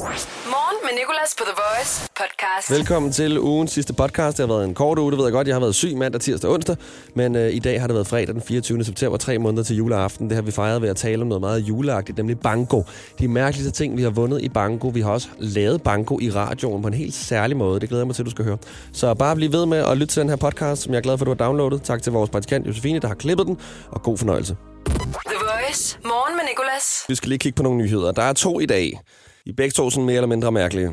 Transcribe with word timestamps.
Morgen 0.00 0.76
med 0.82 0.90
Nicolas 1.00 1.34
på 1.38 1.44
The 1.44 1.54
Voice 1.62 2.08
podcast. 2.16 2.70
Velkommen 2.70 3.12
til 3.12 3.38
ugens 3.38 3.70
sidste 3.72 3.92
podcast. 3.92 4.36
Det 4.36 4.48
har 4.48 4.54
været 4.54 4.68
en 4.68 4.74
kort 4.74 4.98
uge, 4.98 5.10
det 5.10 5.18
ved 5.18 5.26
jeg 5.26 5.32
godt. 5.32 5.46
Jeg 5.46 5.54
har 5.54 5.60
været 5.60 5.74
syg 5.74 5.96
mandag, 5.96 6.20
tirsdag 6.20 6.48
og 6.48 6.54
onsdag. 6.54 6.76
Men 7.14 7.36
øh, 7.36 7.50
i 7.54 7.58
dag 7.58 7.80
har 7.80 7.86
det 7.86 7.94
været 7.94 8.06
fredag 8.06 8.34
den 8.34 8.42
24. 8.42 8.84
september, 8.84 9.18
tre 9.18 9.38
måneder 9.38 9.62
til 9.62 9.76
juleaften. 9.76 10.28
Det 10.28 10.34
har 10.34 10.42
vi 10.42 10.50
fejret 10.50 10.82
ved 10.82 10.88
at 10.88 10.96
tale 10.96 11.22
om 11.22 11.28
noget 11.28 11.40
meget 11.40 11.60
juleagtigt, 11.60 12.18
nemlig 12.18 12.40
banko. 12.40 12.84
De 13.18 13.28
mærkeligste 13.28 13.70
ting, 13.70 13.96
vi 13.96 14.02
har 14.02 14.10
vundet 14.10 14.42
i 14.42 14.48
banko. 14.48 14.88
Vi 14.88 15.00
har 15.00 15.10
også 15.10 15.28
lavet 15.38 15.82
banko 15.82 16.18
i 16.20 16.30
radioen 16.30 16.82
på 16.82 16.88
en 16.88 16.94
helt 16.94 17.14
særlig 17.14 17.56
måde. 17.56 17.80
Det 17.80 17.88
glæder 17.88 18.02
jeg 18.02 18.06
mig 18.06 18.16
til, 18.16 18.22
at 18.22 18.26
du 18.26 18.30
skal 18.30 18.44
høre. 18.44 18.58
Så 18.92 19.14
bare 19.14 19.36
bliv 19.36 19.52
ved 19.52 19.66
med 19.66 19.78
at 19.78 19.96
lytte 19.98 20.14
til 20.14 20.20
den 20.20 20.28
her 20.28 20.36
podcast, 20.36 20.82
som 20.82 20.92
jeg 20.92 20.98
er 20.98 21.02
glad 21.02 21.18
for, 21.18 21.24
at 21.24 21.26
du 21.26 21.30
har 21.44 21.46
downloadet. 21.46 21.82
Tak 21.82 22.02
til 22.02 22.12
vores 22.12 22.30
praktikant 22.30 22.66
Josefine, 22.66 22.98
der 22.98 23.08
har 23.08 23.14
klippet 23.14 23.46
den. 23.46 23.58
Og 23.90 24.02
god 24.02 24.18
fornøjelse. 24.18 24.56
The 24.86 25.38
Voice. 25.40 25.98
Morgen 26.04 26.36
med 26.36 26.44
Nicolas. 26.50 27.04
Vi 27.08 27.14
skal 27.14 27.28
lige 27.28 27.38
kigge 27.38 27.56
på 27.56 27.62
nogle 27.62 27.78
nyheder. 27.78 28.12
Der 28.12 28.22
er 28.22 28.32
to 28.32 28.60
i 28.60 28.66
dag. 28.66 29.00
I 29.46 29.52
begge 29.52 29.72
to 29.72 29.90
sådan 29.90 30.06
mere 30.06 30.16
eller 30.16 30.28
mindre 30.28 30.52
mærkelige. 30.52 30.86
Du 30.86 30.92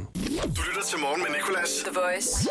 lytter 0.68 0.84
til 0.90 1.00
Morgen 1.00 1.22
med 1.22 1.30
Nicolas. 1.38 1.70
The 1.86 2.00
Voice. 2.00 2.50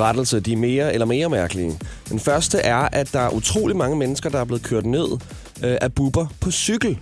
rettelse, 0.00 0.40
de 0.40 0.52
er 0.52 0.56
mere 0.56 0.92
eller 0.92 1.06
mere 1.06 1.28
mærkelige. 1.28 1.78
Den 2.08 2.20
første 2.20 2.58
er, 2.58 2.76
at 2.76 3.12
der 3.12 3.20
er 3.20 3.30
utrolig 3.30 3.76
mange 3.76 3.96
mennesker, 3.96 4.30
der 4.30 4.40
er 4.40 4.44
blevet 4.44 4.62
kørt 4.62 4.86
ned 4.86 5.06
øh, 5.64 5.76
af 5.80 5.92
buber 5.94 6.26
på 6.40 6.50
cykel. 6.50 6.98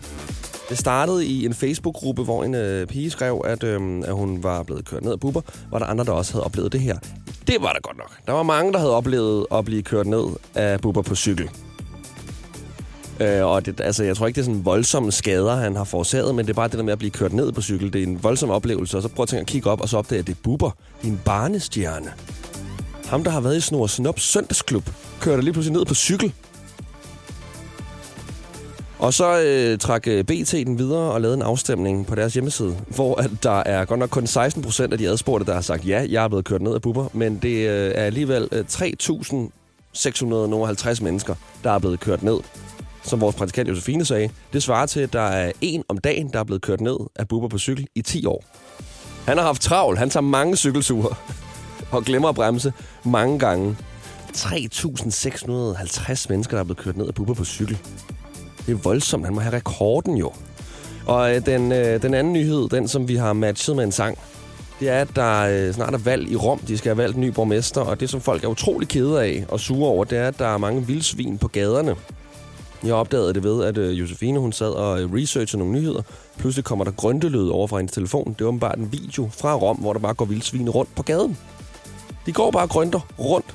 Det 0.69 0.79
startede 0.79 1.27
i 1.27 1.47
en 1.47 1.55
Facebook-gruppe, 1.55 2.25
hvor 2.25 2.45
en 2.45 2.55
øh, 2.55 2.87
pige 2.87 3.11
skrev, 3.11 3.43
at, 3.45 3.63
øh, 3.63 4.03
at 4.07 4.15
hun 4.15 4.43
var 4.43 4.63
blevet 4.63 4.85
kørt 4.89 5.03
ned 5.03 5.13
af 5.13 5.21
buber. 5.21 5.41
Var 5.71 5.79
der 5.79 5.87
andre, 5.87 6.05
der 6.05 6.13
også 6.13 6.33
havde 6.33 6.45
oplevet 6.45 6.73
det 6.73 6.81
her? 6.81 6.99
Det 7.47 7.57
var 7.61 7.73
der 7.73 7.81
godt 7.81 7.97
nok. 7.97 8.13
Der 8.27 8.33
var 8.33 8.43
mange, 8.43 8.73
der 8.73 8.79
havde 8.79 8.95
oplevet 8.97 9.47
at 9.53 9.65
blive 9.65 9.83
kørt 9.83 10.07
ned 10.07 10.25
af 10.55 10.81
buber 10.81 11.03
på 11.03 11.15
cykel. 11.15 11.51
Øh, 13.21 13.47
og 13.47 13.67
det, 13.67 13.81
altså, 13.81 14.05
jeg 14.05 14.17
tror 14.17 14.27
ikke, 14.27 14.37
det 14.37 14.43
er 14.43 14.53
sådan 14.53 14.65
voldsomme 14.65 15.13
skader, 15.13 15.57
han 15.57 15.77
har 15.77 15.85
forårsaget, 15.85 16.35
men 16.35 16.47
det 16.47 16.51
er 16.51 16.55
bare 16.55 16.69
det 16.69 16.79
der 16.79 16.85
med 16.85 16.93
at 16.93 16.99
blive 16.99 17.11
kørt 17.11 17.33
ned 17.33 17.53
på 17.53 17.63
cykel. 17.63 17.93
Det 17.93 18.03
er 18.03 18.07
en 18.07 18.23
voldsom 18.23 18.51
oplevelse, 18.51 18.97
og 18.97 19.03
så 19.03 19.09
prøv 19.09 19.23
at 19.23 19.29
tænke 19.29 19.41
at 19.41 19.47
kigge 19.47 19.71
op, 19.71 19.81
og 19.81 19.89
så 19.89 19.99
opdage, 19.99 20.19
at 20.19 20.27
det 20.27 20.33
er 20.33 20.37
buber. 20.43 20.71
En 21.05 21.21
barnestjerne. 21.25 22.13
Ham, 23.07 23.25
der 23.25 23.31
har 23.31 23.41
været 23.41 23.57
i 23.57 23.61
Snor 23.61 23.87
Snop 23.87 24.19
søndagsklub, 24.19 24.91
kørte 25.21 25.43
lige 25.43 25.53
pludselig 25.53 25.79
ned 25.79 25.85
på 25.85 25.95
cykel. 25.95 26.33
Og 28.99 29.15
så 29.15 29.41
øh, 29.41 29.79
trak 29.79 30.09
øh, 30.09 30.25
BT 30.25 30.53
den 30.53 30.79
videre 30.79 31.13
og 31.13 31.21
lavede 31.21 31.37
en 31.37 31.43
afstemning 31.43 32.07
på 32.07 32.15
deres 32.15 32.35
hjemmeside, 32.35 32.77
hvor 32.87 33.21
at 33.21 33.31
der 33.43 33.63
er 33.67 33.85
godt 33.85 34.01
nok 34.01 34.11
kun 34.11 34.27
16 34.27 34.63
procent 34.63 34.93
af 34.93 34.99
de 34.99 35.09
adspurgte, 35.09 35.47
der 35.47 35.55
har 35.55 35.61
sagt, 35.61 35.89
ja, 35.89 36.07
jeg 36.11 36.25
er 36.25 36.29
blevet 36.29 36.45
kørt 36.45 36.63
ned 36.63 36.75
af 36.75 36.83
buber, 36.83 37.09
men 37.13 37.39
det 37.43 37.69
øh, 37.69 37.93
er 37.95 38.05
alligevel 38.05 38.49
øh, 38.53 38.65
3.650 38.71 41.03
mennesker, 41.03 41.35
der 41.65 41.71
er 41.71 41.79
blevet 41.79 42.01
kørt 42.01 42.23
ned. 42.23 42.39
Som 43.03 43.21
vores 43.21 43.37
praktikant 43.37 43.69
Josefine 43.69 44.05
sagde, 44.05 44.31
det 44.53 44.63
svarer 44.63 44.87
til, 44.87 45.01
at 45.01 45.13
der 45.13 45.21
er 45.21 45.53
en 45.61 45.85
om 45.89 45.99
dagen, 45.99 46.33
der 46.33 46.41
er 46.41 46.45
blevet 46.45 46.63
kørt 46.63 46.81
ned 46.81 46.97
af 47.17 47.29
buber 47.29 47.49
på 47.49 47.59
cykel 47.59 47.87
i 47.95 48.03
10 48.03 48.27
år. 48.27 48.45
Han 49.27 49.39
har 49.39 49.45
haft 49.45 49.63
travl. 49.63 49.97
Han 49.97 50.11
tager 50.11 50.23
mange 50.23 50.57
cykelture 50.57 51.15
og 51.93 52.05
glemmer 52.05 52.29
at 52.29 52.35
bremse 52.35 52.73
mange 53.05 53.39
gange. 53.39 53.77
3.650 54.37 56.27
mennesker, 56.29 56.57
der 56.57 56.61
er 56.61 56.65
blevet 56.65 56.79
kørt 56.79 56.97
ned 56.97 57.07
af 57.07 57.15
buber 57.15 57.35
på 57.35 57.45
cykel. 57.45 57.79
Det 58.67 58.73
er 58.73 58.77
voldsomt. 58.77 59.25
Han 59.25 59.35
må 59.35 59.41
have 59.41 59.55
rekorden 59.55 60.17
jo. 60.17 60.33
Og 61.07 61.35
øh, 61.37 61.47
den, 61.47 61.73
øh, 61.73 62.03
den 62.03 62.15
anden 62.15 62.33
nyhed, 62.33 62.69
den 62.69 62.89
som 62.89 63.09
vi 63.09 63.17
har 63.17 63.33
matchet 63.33 63.77
med 63.77 63.85
en 63.85 63.93
sang, 63.93 64.19
det 64.81 64.89
er, 64.89 65.01
at 65.01 65.17
der 65.17 65.41
øh, 65.41 65.75
snart 65.75 65.95
er 65.95 65.99
valg 65.99 66.31
i 66.31 66.37
Rom. 66.37 66.59
De 66.59 66.79
skal 66.79 66.89
have 66.89 66.99
valgt 67.03 67.17
en 67.17 67.21
ny 67.21 67.29
borgmester, 67.29 67.81
og 67.81 68.01
det, 68.01 68.11
som 68.11 68.21
folk 68.21 68.45
er 68.45 68.49
utrolig 68.49 68.89
kede 68.89 69.23
af 69.23 69.45
og 69.49 69.61
sure 69.61 69.91
over, 69.91 70.05
det 70.05 70.19
er, 70.19 70.29
at 70.29 70.39
der 70.39 70.47
er 70.47 70.59
mange 70.59 70.87
vildsvin 70.87 71.39
på 71.39 71.49
gaderne. 71.49 71.97
Jeg 72.85 72.95
opdagede 72.95 73.35
det 73.35 73.45
ved, 73.45 73.65
at 73.65 73.79
øh, 73.79 74.01
Josefine 74.01 74.39
hun 74.39 74.53
sad 74.53 74.71
og 74.71 75.03
øh, 75.03 75.13
researchede 75.13 75.59
nogle 75.59 75.75
nyheder. 75.75 76.03
Pludselig 76.39 76.65
kommer 76.65 76.85
der 76.85 76.93
grøntelød 76.93 77.49
over 77.49 77.67
fra 77.67 77.77
hendes 77.77 77.93
telefon. 77.93 78.33
Det 78.33 78.41
er 78.41 78.49
åbenbart 78.49 78.79
en 78.79 78.93
video 78.93 79.29
fra 79.33 79.55
Rom, 79.55 79.77
hvor 79.77 79.93
der 79.93 80.01
bare 80.01 80.15
går 80.15 80.25
vildsvin 80.25 80.71
rundt 80.71 80.95
på 80.95 81.03
gaden. 81.03 81.39
De 82.27 82.33
går 82.33 82.51
bare 82.51 82.67
grønter 82.67 83.01
rundt. 83.19 83.55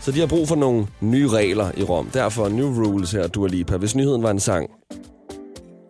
Så 0.00 0.12
de 0.12 0.20
har 0.20 0.26
brug 0.26 0.48
for 0.48 0.56
nogle 0.56 0.86
nye 1.00 1.28
regler 1.28 1.70
i 1.76 1.82
Rom. 1.82 2.10
Derfor 2.14 2.48
new 2.48 2.84
rules 2.84 3.12
her, 3.12 3.26
Dua 3.26 3.48
Lipa. 3.48 3.76
Hvis 3.76 3.94
nyheden 3.94 4.22
var 4.22 4.30
en 4.30 4.40
sang. 4.40 4.70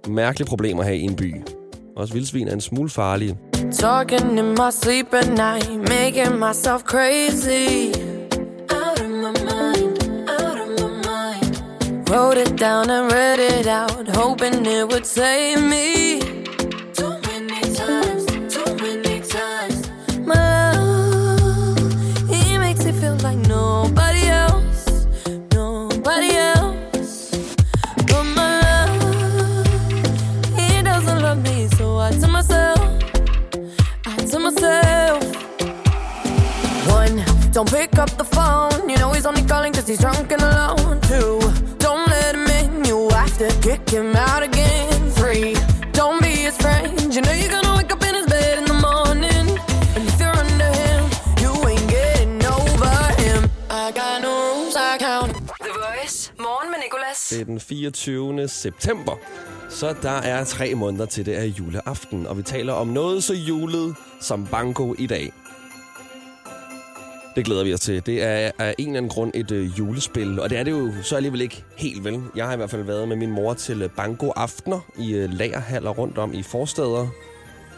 Mærkelige 0.09 0.49
problemer 0.49 0.83
her 0.83 0.93
i 0.93 1.01
en 1.01 1.17
by. 1.17 1.35
Også 1.97 2.15
vildsvin 2.15 2.49
er 2.49 2.53
en 2.53 2.61
smule 2.61 2.91
farlige. 2.91 3.39
Talking 3.73 4.39
in 4.39 4.49
my 4.49 4.71
sleep 4.71 5.15
at 5.15 5.29
night, 5.29 5.89
making 5.89 6.39
myself 6.39 6.83
crazy. 6.83 8.08
Wrote 12.19 12.37
it 12.37 12.57
down 12.57 12.91
and 12.91 13.13
read 13.13 13.39
it 13.39 13.69
out, 13.69 14.09
hoping 14.09 14.67
it 14.67 14.89
would 14.89 15.07
save 15.07 15.63
me. 15.63 16.38
Det 57.31 57.41
er 57.41 57.45
den 57.45 57.61
24. 57.61 58.49
september. 58.49 59.13
Så 59.71 59.95
der 60.03 60.11
er 60.11 60.45
tre 60.45 60.75
måneder 60.75 61.07
til 61.07 61.27
det 61.27 61.39
er 61.39 61.45
juleaften, 61.45 62.27
og 62.27 62.39
vi 62.39 62.43
taler 62.43 62.73
om 62.73 62.87
noget 62.87 63.25
så 63.25 63.35
julet 63.35 63.95
som 64.21 64.47
banko 64.47 64.95
i 64.99 65.07
dag. 65.07 65.33
Det 67.37 67.45
glæder 67.45 67.65
vi 67.65 67.75
os 67.75 67.81
til. 67.81 68.07
Det 68.07 68.23
er 68.23 68.51
af 68.59 68.75
en 68.79 68.87
eller 68.87 68.99
anden 68.99 69.11
grund 69.11 69.31
et 69.35 69.51
øh, 69.51 69.79
julespil, 69.79 70.41
og 70.41 70.51
det 70.51 70.59
er 70.59 70.63
det 70.63 70.71
jo 70.71 70.93
så 71.03 71.17
alligevel 71.17 71.41
ikke 71.41 71.65
helt 71.77 72.05
vel. 72.05 72.21
Jeg 72.37 72.47
har 72.47 72.53
i 72.53 72.57
hvert 72.57 72.71
fald 72.71 72.83
været 72.83 73.09
med 73.09 73.17
min 73.17 73.31
mor 73.31 73.55
til 73.55 73.83
øh, 73.83 73.91
banko-aftener 73.91 74.81
i 74.99 75.15
øh, 75.15 75.33
lagerhaller 75.33 75.91
rundt 75.91 76.19
om 76.19 76.35
i 76.35 76.43
forsteder 76.43 77.09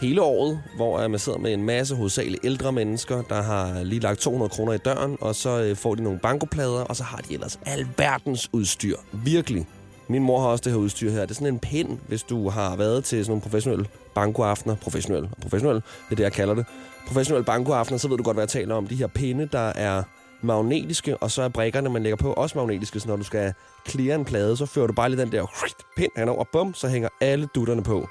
hele 0.01 0.23
året, 0.23 0.63
hvor 0.77 1.09
man 1.09 1.19
sidder 1.19 1.39
med 1.39 1.55
en 1.55 1.63
masse 1.63 1.95
hovedsageligt 1.95 2.45
ældre 2.45 2.73
mennesker, 2.73 3.23
der 3.23 3.43
har 3.43 3.83
lige 3.83 4.01
lagt 4.01 4.21
200 4.21 4.49
kroner 4.49 4.73
i 4.73 4.79
døren, 4.79 5.17
og 5.21 5.35
så 5.35 5.63
øh, 5.63 5.77
får 5.77 5.95
de 5.95 6.03
nogle 6.03 6.19
bankoplader, 6.19 6.81
og 6.85 6.97
så 6.97 7.05
har 7.05 7.17
de 7.17 7.35
ellers 7.35 7.59
alverdens 7.67 8.49
udstyr. 8.53 8.97
Virkelig. 9.13 9.67
Min 10.09 10.23
mor 10.23 10.41
har 10.41 10.49
også 10.49 10.63
det 10.65 10.73
her 10.73 10.79
udstyr 10.79 11.11
her. 11.11 11.21
Det 11.21 11.31
er 11.31 11.35
sådan 11.35 11.55
en 11.55 11.59
pind, 11.59 11.99
hvis 12.09 12.23
du 12.23 12.49
har 12.49 12.77
været 12.77 13.05
til 13.05 13.25
sådan 13.25 13.31
nogle 13.31 13.43
professionelle 13.43 13.87
bankoaftener. 14.15 14.75
Professionelle 14.75 15.29
og 15.33 15.37
professionelle, 15.43 15.83
det 16.05 16.13
er 16.13 16.17
det, 16.17 16.23
jeg 16.23 16.33
kalder 16.33 16.55
det. 16.55 16.67
Professionelle 17.07 17.45
bankoaftener, 17.45 17.99
så 17.99 18.09
ved 18.09 18.17
du 18.17 18.23
godt, 18.23 18.37
hvad 18.37 18.43
jeg 18.43 18.49
taler 18.49 18.75
om. 18.75 18.87
De 18.87 18.95
her 18.95 19.07
pinde, 19.07 19.49
der 19.53 19.73
er 19.77 20.03
magnetiske, 20.43 21.17
og 21.17 21.31
så 21.31 21.43
er 21.43 21.49
brikkerne, 21.49 21.91
man 21.91 22.03
lægger 22.03 22.17
på, 22.17 22.33
også 22.33 22.59
magnetiske. 22.59 23.01
Så 23.01 23.09
når 23.09 23.17
du 23.17 23.25
skal 23.25 23.53
clear 23.89 24.15
en 24.15 24.25
plade, 24.25 24.57
så 24.57 24.67
fører 24.67 24.87
du 24.87 24.93
bare 24.93 25.09
lige 25.09 25.21
den 25.21 25.33
der 25.33 25.47
pind 25.97 26.11
henover, 26.17 26.45
bum, 26.53 26.75
så 26.75 26.89
hænger 26.89 27.09
alle 27.21 27.49
dutterne 27.55 27.83
på. 27.83 28.09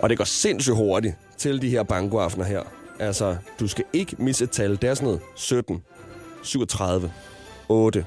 Og 0.00 0.08
det 0.08 0.18
går 0.18 0.24
sindssygt 0.24 0.76
hurtigt 0.76 1.14
til 1.36 1.62
de 1.62 1.68
her 1.68 1.82
bankoaftener 1.82 2.44
her. 2.44 2.62
Altså, 2.98 3.36
du 3.60 3.68
skal 3.68 3.84
ikke 3.92 4.16
misse 4.18 4.44
et 4.44 4.50
tal. 4.50 4.70
Det 4.70 4.84
er 4.84 4.94
sådan 4.94 5.06
noget 5.06 5.20
17, 5.34 5.82
37, 6.42 7.12
8, 7.68 8.04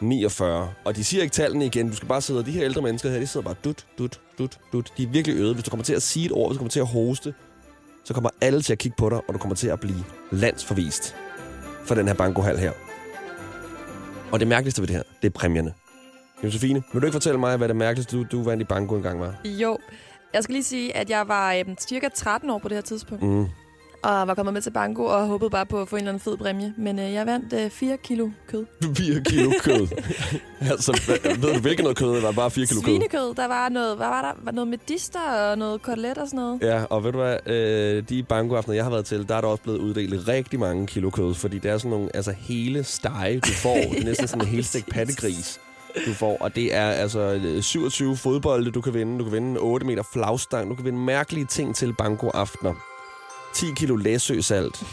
49. 0.00 0.70
Og 0.84 0.96
de 0.96 1.04
siger 1.04 1.22
ikke 1.22 1.32
tallene 1.32 1.66
igen. 1.66 1.88
Du 1.88 1.96
skal 1.96 2.08
bare 2.08 2.20
sidde, 2.20 2.40
og 2.40 2.46
de 2.46 2.50
her 2.50 2.64
ældre 2.64 2.82
mennesker 2.82 3.10
her, 3.10 3.18
de 3.18 3.26
sidder 3.26 3.44
bare 3.44 3.56
dut, 3.64 3.86
dut, 3.98 4.20
dut, 4.38 4.58
dut. 4.72 4.92
De 4.96 5.02
er 5.02 5.08
virkelig 5.08 5.36
øde. 5.36 5.54
Hvis 5.54 5.64
du 5.64 5.70
kommer 5.70 5.84
til 5.84 5.94
at 5.94 6.02
sige 6.02 6.26
et 6.26 6.32
ord, 6.32 6.48
hvis 6.48 6.56
du 6.56 6.58
kommer 6.58 6.70
til 6.70 6.80
at 6.80 6.86
hoste, 6.86 7.34
så 8.04 8.14
kommer 8.14 8.30
alle 8.40 8.62
til 8.62 8.72
at 8.72 8.78
kigge 8.78 8.96
på 8.98 9.08
dig, 9.08 9.20
og 9.28 9.34
du 9.34 9.38
kommer 9.38 9.56
til 9.56 9.68
at 9.68 9.80
blive 9.80 10.04
landsforvist 10.30 11.16
for 11.84 11.94
den 11.94 12.06
her 12.08 12.14
bankohal 12.14 12.58
her. 12.58 12.72
Og 14.32 14.40
det 14.40 14.48
mærkeligste 14.48 14.82
ved 14.82 14.88
det 14.88 14.96
her, 14.96 15.02
det 15.22 15.28
er 15.28 15.32
præmierne. 15.32 15.72
Josefine, 16.44 16.82
vil 16.92 17.02
du 17.02 17.06
ikke 17.06 17.14
fortælle 17.14 17.40
mig, 17.40 17.56
hvad 17.56 17.68
det 17.68 17.76
mærkeligste, 17.76 18.16
du, 18.16 18.24
du 18.32 18.42
vandt 18.42 18.60
i 18.60 18.64
banko 18.64 18.96
engang 18.96 19.20
var? 19.20 19.34
Jo. 19.44 19.78
Jeg 20.34 20.42
skal 20.44 20.52
lige 20.52 20.64
sige, 20.64 20.96
at 20.96 21.10
jeg 21.10 21.28
var 21.28 21.54
øhm, 21.54 21.76
cirka 21.80 22.08
13 22.14 22.50
år 22.50 22.58
på 22.58 22.68
det 22.68 22.76
her 22.76 22.82
tidspunkt, 22.82 23.24
Mm. 23.24 23.46
og 24.02 24.26
var 24.28 24.34
kommet 24.34 24.52
med 24.52 24.62
til 24.62 24.70
banko 24.70 25.04
og 25.04 25.26
håbede 25.26 25.50
bare 25.50 25.66
på 25.66 25.80
at 25.82 25.88
få 25.88 25.96
en 25.96 26.00
eller 26.00 26.10
anden 26.10 26.20
fed 26.20 26.36
præmie. 26.36 26.74
Men 26.78 26.98
øh, 26.98 27.12
jeg 27.12 27.26
vandt 27.26 27.52
øh, 27.52 27.70
4 27.70 27.96
kilo 27.96 28.28
kød. 28.48 28.66
4 28.96 29.20
kilo 29.24 29.50
kød. 29.62 29.88
altså, 30.60 31.00
ved 31.40 31.54
du 31.54 31.60
hvilket 31.60 31.82
noget 31.82 31.98
kød? 31.98 32.14
Det 32.14 32.22
var 32.22 32.32
bare 32.32 32.50
4 32.50 32.66
kilo 32.66 32.80
kød. 32.80 32.84
Svinekød, 32.84 33.34
der 33.34 33.46
var 33.48 33.68
noget, 33.68 33.96
hvad 33.96 34.06
var 34.06 34.22
der? 34.22 34.40
Var 34.44 34.52
noget 34.52 34.68
medister 34.68 35.20
og 35.50 35.58
noget 35.58 35.82
kotelet 35.82 36.18
og 36.18 36.26
sådan 36.28 36.40
noget. 36.40 36.62
Ja, 36.62 36.84
og 36.84 37.04
ved 37.04 37.12
du 37.12 37.18
hvad, 37.18 37.36
øh, 37.46 38.02
de 38.08 38.22
bankoaftener, 38.22 38.74
jeg 38.74 38.84
har 38.84 38.90
været 38.90 39.04
til, 39.06 39.28
der 39.28 39.34
er 39.34 39.40
der 39.40 39.48
også 39.48 39.62
blevet 39.62 39.78
uddelt 39.78 40.28
rigtig 40.28 40.60
mange 40.60 40.86
kilo 40.86 41.10
kød, 41.10 41.34
fordi 41.34 41.58
det 41.58 41.70
er 41.70 41.78
sådan 41.78 41.90
nogle 41.90 42.08
altså, 42.16 42.32
hele 42.38 42.84
stege, 42.84 43.40
du 43.40 43.48
får. 43.52 43.76
Er 43.76 44.04
næsten 44.04 44.28
sådan 44.28 44.44
en 44.46 44.48
helt 44.52 44.66
stegt 44.66 44.86
pattegris. 44.90 45.60
Du 46.06 46.14
får. 46.14 46.36
Og 46.40 46.54
det 46.54 46.74
er 46.74 46.90
altså 46.90 47.20
øh, 47.20 47.62
27 47.62 48.16
fodbolde, 48.16 48.70
du 48.70 48.80
kan 48.80 48.94
vinde. 48.94 49.18
Du 49.18 49.24
kan 49.24 49.32
vinde 49.32 49.50
en 49.50 49.56
8 49.60 49.86
meter 49.86 50.02
flagstang. 50.12 50.70
Du 50.70 50.74
kan 50.74 50.84
vinde 50.84 50.98
mærkelige 50.98 51.44
ting 51.46 51.76
til 51.76 51.92
banko-aftener. 51.92 52.74
10 53.54 53.66
kilo 53.76 53.96
læsøsalt. 53.96 54.80
Du 54.80 54.84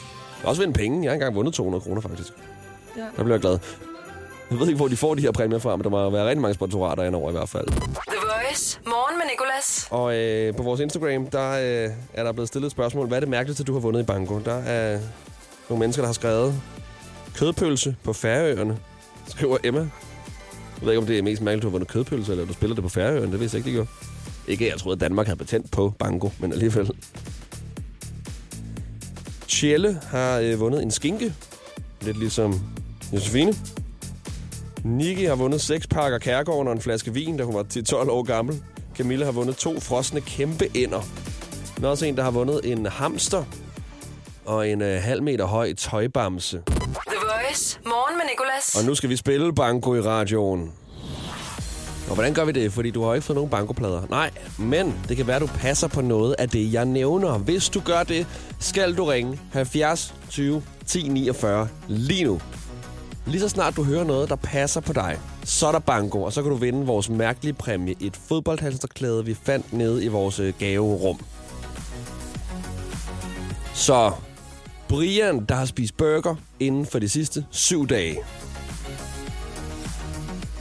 kan 0.41 0.49
også 0.49 0.61
vinde 0.61 0.73
penge. 0.73 1.03
Jeg 1.03 1.09
har 1.09 1.13
engang 1.13 1.35
vundet 1.35 1.53
200 1.53 1.81
kroner, 1.83 2.01
faktisk. 2.01 2.29
Ja. 2.97 3.01
Der 3.01 3.23
bliver 3.23 3.33
jeg 3.33 3.41
glad. 3.41 3.59
Jeg 4.51 4.59
ved 4.59 4.67
ikke, 4.67 4.77
hvor 4.77 4.87
de 4.87 4.97
får 4.97 5.15
de 5.15 5.21
her 5.21 5.31
præmier 5.31 5.59
fra, 5.59 5.75
men 5.75 5.83
der 5.83 5.89
må 5.89 6.09
være 6.09 6.27
rigtig 6.27 6.41
mange 6.41 6.53
sponsorater 6.53 7.03
indover 7.03 7.29
i 7.29 7.31
hvert 7.31 7.49
fald. 7.49 7.67
The 7.67 8.17
Voice. 8.47 8.79
Morgen 8.85 9.17
med 9.17 9.25
Nicolas. 9.31 9.87
Og 9.91 10.15
øh, 10.15 10.55
på 10.55 10.63
vores 10.63 10.79
Instagram, 10.79 11.27
der 11.27 11.51
øh, 11.51 11.91
er 12.13 12.23
der 12.23 12.31
blevet 12.31 12.47
stillet 12.47 12.65
et 12.67 12.71
spørgsmål. 12.71 13.07
Hvad 13.07 13.17
er 13.17 13.19
det 13.19 13.29
mærkeligste, 13.29 13.63
du 13.63 13.73
har 13.73 13.79
vundet 13.79 14.01
i 14.01 14.03
banko? 14.03 14.39
Der 14.45 14.55
er 14.55 14.99
nogle 15.69 15.79
mennesker, 15.79 16.01
der 16.01 16.07
har 16.07 16.13
skrevet 16.13 16.61
kødpølse 17.35 17.95
på 18.03 18.13
Færøerne, 18.13 18.77
skriver 19.27 19.57
Emma. 19.63 19.89
Jeg 20.79 20.85
ved 20.85 20.91
ikke, 20.93 21.01
om 21.01 21.05
det 21.05 21.17
er 21.17 21.21
mest 21.21 21.41
mærkeligt, 21.41 21.63
du 21.63 21.67
har 21.67 21.71
vundet 21.71 21.89
kødpølse, 21.89 22.31
eller 22.31 22.45
du 22.45 22.53
spiller 22.53 22.75
det 22.75 22.83
på 22.83 22.89
Færøerne. 22.89 23.31
Det 23.31 23.39
vidste 23.39 23.57
jeg 23.57 23.67
ikke, 23.67 23.69
de 23.69 23.83
gjorde. 23.83 23.89
Ikke, 24.47 24.69
jeg 24.69 24.77
troede, 24.77 24.95
at 24.95 25.01
Danmark 25.01 25.25
havde 25.27 25.37
patent 25.37 25.71
på 25.71 25.93
banko, 25.99 26.31
men 26.39 26.51
alligevel. 26.53 26.91
Tjelle 29.47 29.99
har 30.03 30.39
øh, 30.39 30.59
vundet 30.59 30.83
en 30.83 30.91
skinke. 30.91 31.33
Lidt 32.01 32.19
ligesom 32.19 32.59
Josefine. 33.13 33.53
Niki 34.83 35.23
har 35.23 35.35
vundet 35.35 35.61
seks 35.61 35.87
pakker 35.87 36.17
kærgården 36.17 36.67
og 36.67 36.73
en 36.73 36.81
flaske 36.81 37.13
vin, 37.13 37.37
da 37.37 37.43
hun 37.43 37.55
var 37.55 37.63
til 37.63 37.85
12 37.85 38.09
år 38.09 38.23
gammel. 38.23 38.61
Camilla 38.95 39.25
har 39.25 39.31
vundet 39.31 39.55
to 39.57 39.79
frosne 39.79 40.21
kæmpe 40.21 40.65
ender. 40.73 41.01
Der 41.81 41.87
er 41.87 41.91
også 41.91 42.05
en, 42.05 42.17
der 42.17 42.23
har 42.23 42.31
vundet 42.31 42.61
en 42.63 42.85
hamster 42.85 43.43
og 44.45 44.69
en 44.69 44.81
øh, 44.81 45.01
halv 45.01 45.23
meter 45.23 45.45
høj 45.45 45.73
tøjbamse. 45.73 46.61
Voice. 47.57 47.79
Morgen 47.85 48.17
med 48.17 48.25
Nicolas. 48.31 48.75
Og 48.75 48.85
nu 48.85 48.95
skal 48.95 49.09
vi 49.09 49.15
spille 49.15 49.53
banko 49.53 49.95
i 49.95 50.01
radioen. 50.01 50.71
Og 52.07 52.13
hvordan 52.13 52.33
gør 52.33 52.45
vi 52.45 52.51
det? 52.51 52.73
Fordi 52.73 52.91
du 52.91 53.01
har 53.01 53.07
jo 53.07 53.13
ikke 53.13 53.25
fået 53.25 53.35
nogen 53.35 53.49
bankoplader. 53.49 54.01
Nej, 54.09 54.31
men 54.57 54.99
det 55.09 55.17
kan 55.17 55.27
være, 55.27 55.39
du 55.39 55.47
passer 55.47 55.87
på 55.87 56.01
noget 56.01 56.35
af 56.39 56.49
det, 56.49 56.73
jeg 56.73 56.85
nævner. 56.85 57.37
Hvis 57.37 57.69
du 57.69 57.79
gør 57.79 58.03
det, 58.03 58.27
skal 58.59 58.97
du 58.97 59.05
ringe 59.05 59.39
70 59.53 60.13
20 60.29 60.63
10 60.87 61.07
49 61.07 61.67
lige 61.87 62.23
nu. 62.23 62.41
Lige 63.25 63.41
så 63.41 63.49
snart 63.49 63.75
du 63.75 63.83
hører 63.83 64.03
noget, 64.03 64.29
der 64.29 64.35
passer 64.35 64.81
på 64.81 64.93
dig, 64.93 65.19
så 65.43 65.67
er 65.67 65.71
der 65.71 65.79
banko, 65.79 66.21
og 66.23 66.33
så 66.33 66.41
kan 66.41 66.51
du 66.51 66.57
vinde 66.57 66.85
vores 66.85 67.09
mærkelige 67.09 67.53
præmie. 67.53 67.95
Et 67.99 68.19
fodboldhalsterklæde, 68.27 69.25
vi 69.25 69.33
fandt 69.43 69.73
nede 69.73 70.03
i 70.03 70.07
vores 70.07 70.39
øh, 70.39 70.53
gaverum. 70.59 71.19
Så 73.73 74.11
Brian, 74.89 75.45
der 75.45 75.55
har 75.55 75.65
spist 75.65 75.97
burger 75.97 76.35
inden 76.59 76.85
for 76.85 76.99
de 76.99 77.09
sidste 77.09 77.45
syv 77.51 77.87
dage. 77.87 78.17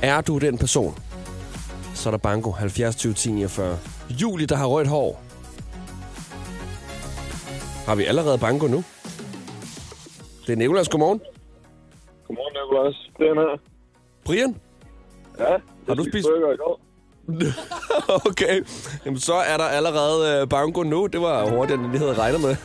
Er 0.02 0.20
du 0.20 0.38
den 0.38 0.58
person? 0.58 0.98
Så 1.94 2.08
er 2.08 2.10
der 2.10 2.18
banko 2.18 2.50
70 2.50 2.96
20 2.96 3.14
10 3.14 3.30
49. 3.32 3.78
Julie, 4.10 4.46
der 4.46 4.56
har 4.56 4.66
rødt 4.66 4.88
hår. 4.88 5.22
Har 7.86 7.94
vi 7.94 8.04
allerede 8.04 8.38
banko 8.38 8.66
nu? 8.66 8.84
Det 10.46 10.52
er 10.52 10.56
Nicolas, 10.56 10.88
godmorgen. 10.88 11.20
Godmorgen, 12.26 12.52
Nicolas. 12.52 13.10
Brian 13.16 13.36
her. 13.36 13.60
Brian? 14.24 14.56
Ja, 15.38 15.50
jeg 15.52 15.60
Har 15.88 15.94
du 15.94 16.02
spist- 16.04 16.26
burger 16.28 16.52
i 16.52 16.56
går. 16.56 16.80
okay, 18.30 18.64
Jamen, 19.04 19.20
så 19.20 19.34
er 19.34 19.56
der 19.56 19.64
allerede 19.64 20.40
øh, 20.42 20.48
banko 20.48 20.82
nu. 20.82 21.06
Det 21.06 21.20
var 21.20 21.50
hurtigere, 21.50 21.82
end 21.84 21.90
vi 21.92 21.98
havde 21.98 22.14
regnet 22.14 22.40
med. 22.40 22.56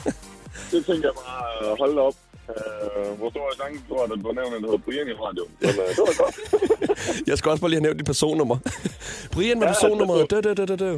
Det 0.71 0.85
tænker 0.85 1.07
jeg 1.09 1.15
bare, 1.25 1.71
øh, 1.71 1.77
hold 1.79 1.97
op. 1.97 2.15
Uh, 2.49 3.17
hvor 3.19 3.29
stor 3.29 3.41
er 3.51 3.55
chancen 3.55 3.85
for, 3.87 4.03
at 4.03 4.09
der 4.09 4.15
bliver 4.15 4.33
nævnt, 4.33 4.65
hedder 4.65 4.77
Brian 4.77 5.07
i 5.07 5.11
radioen? 5.11 5.51
Men 5.61 5.69
uh, 5.69 5.75
det 5.75 6.03
var 6.07 6.23
godt. 6.23 6.35
Jeg 7.29 7.37
skal 7.37 7.49
også 7.51 7.61
bare 7.61 7.69
lige 7.69 7.79
have 7.79 7.83
nævnt 7.87 7.99
dit 7.99 8.05
personnummer. 8.05 8.57
Brian 9.33 9.59
med 9.59 9.67
personnummeret. 9.67 10.31
Dø, 10.31 10.41
dø, 10.41 10.53
dø, 10.53 10.65
dø, 10.65 10.75
dø. 10.75 10.97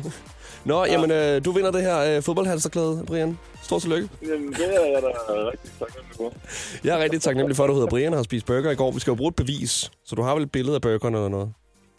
Nå, 0.66 0.86
jamen, 0.86 1.12
øh, 1.12 1.46
du 1.46 1.52
vinder 1.52 1.72
det 1.72 1.82
her 1.82 2.16
øh, 2.16 2.22
fodboldhalsterklæde, 2.24 3.04
Brian. 3.08 3.40
Stort 3.64 3.82
tillykke. 3.82 4.10
Jamen, 4.22 4.54
det 4.54 4.66
er 4.76 4.86
jeg 4.86 5.02
da 5.02 5.08
rigtig 5.52 5.72
taknemmelig 5.80 6.16
for. 6.18 6.34
Jeg 6.84 7.00
er 7.00 7.04
rigtig 7.04 7.22
taknemmelig 7.22 7.56
for, 7.56 7.64
at 7.64 7.68
du 7.70 7.74
hedder 7.74 7.88
Brian 7.88 8.14
og 8.14 8.18
har 8.20 8.24
spist 8.24 8.46
burger 8.46 8.72
i 8.72 8.76
går. 8.76 8.92
Vi 8.92 9.00
skal 9.00 9.12
jo 9.12 9.16
bruge 9.16 9.30
et 9.30 9.36
bevis, 9.36 9.92
så 10.06 10.16
du 10.16 10.22
har 10.22 10.34
vel 10.36 10.44
et 10.44 10.52
billede 10.52 10.76
af 10.76 10.82
burgeren 10.82 11.16
eller 11.16 11.30
noget. 11.30 11.54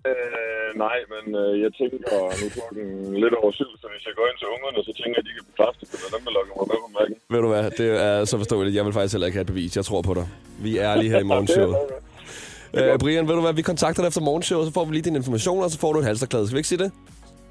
Uh, 0.09 0.44
nej, 0.87 0.99
men 1.13 1.25
uh, 1.43 1.53
jeg 1.65 1.71
tænker, 1.79 1.97
nu 2.41 2.47
er 2.49 2.51
klokken 2.59 2.85
lidt 3.23 3.35
over 3.41 3.53
syv, 3.61 3.71
så 3.81 3.87
hvis 3.93 4.03
jeg 4.09 4.15
går 4.19 4.27
ind 4.31 4.39
til 4.43 4.49
ungerne, 4.55 4.79
så 4.89 4.93
tænker 5.01 5.15
jeg, 5.19 5.23
at 5.25 5.27
de 5.29 5.33
kan 5.39 5.45
bekræfte, 5.51 5.81
at 5.85 5.89
det 5.93 5.99
er 6.09 6.13
dem, 6.17 6.23
der 6.27 6.33
lukker 6.39 6.53
mig 6.59 6.67
med 6.73 6.79
på 6.85 6.91
mærken. 6.99 7.17
Ved 7.33 7.41
du 7.45 7.49
hvad, 7.53 7.65
det 7.81 7.89
er 8.09 8.25
så 8.31 8.35
forståeligt. 8.43 8.75
Jeg 8.79 8.85
vil 8.87 8.93
faktisk 8.99 9.15
heller 9.15 9.27
ikke 9.29 9.39
have 9.39 9.47
et 9.49 9.53
bevis. 9.55 9.77
Jeg 9.81 9.85
tror 9.89 10.03
på 10.11 10.15
dig. 10.19 10.27
Vi 10.67 10.73
er 10.87 10.93
lige 11.01 11.11
her 11.15 11.21
i 11.27 11.29
morgenshowet. 11.33 11.77
Øh, 12.79 12.99
Brian, 13.03 13.29
ved 13.29 13.35
du 13.35 13.41
hvad, 13.41 13.53
vi 13.61 13.63
kontakter 13.63 14.03
dig 14.03 14.09
efter 14.09 14.21
morgenshowet, 14.21 14.67
så 14.69 14.73
får 14.73 14.85
vi 14.85 14.93
lige 14.97 15.03
din 15.09 15.17
information, 15.17 15.63
og 15.65 15.71
så 15.71 15.79
får 15.79 15.93
du 15.93 15.99
et 15.99 16.05
halsterklæde. 16.05 16.47
Skal 16.47 16.55
vi 16.57 16.59
ikke 16.59 16.73
sige 16.75 16.83
det? 16.85 16.91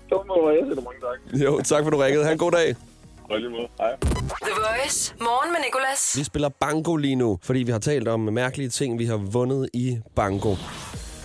Så 0.10 0.24
må 0.28 0.50
jeg 0.50 0.64
sætte 0.68 0.84
mange 0.88 1.00
tak. 1.08 1.42
Jo, 1.46 1.62
tak 1.72 1.84
for 1.84 1.90
du 1.90 1.98
ringede. 1.98 2.24
Ha' 2.26 2.32
en 2.32 2.38
god 2.38 2.52
dag. 2.52 2.76
Hej. 3.30 3.40
The 4.48 4.54
Voice. 4.66 5.14
Morgen 5.20 5.52
med 5.52 5.60
Nicolas. 5.66 6.16
Vi 6.18 6.24
spiller 6.24 6.50
banko 6.50 6.96
lige 6.96 7.16
nu, 7.16 7.40
fordi 7.44 7.60
vi 7.64 7.72
har 7.72 7.80
talt 7.80 8.08
om 8.08 8.20
mærkelige 8.20 8.70
ting, 8.70 9.00
vi 9.00 9.06
har 9.06 9.18
vundet 9.18 9.70
i 9.74 9.98
banko. 10.16 10.56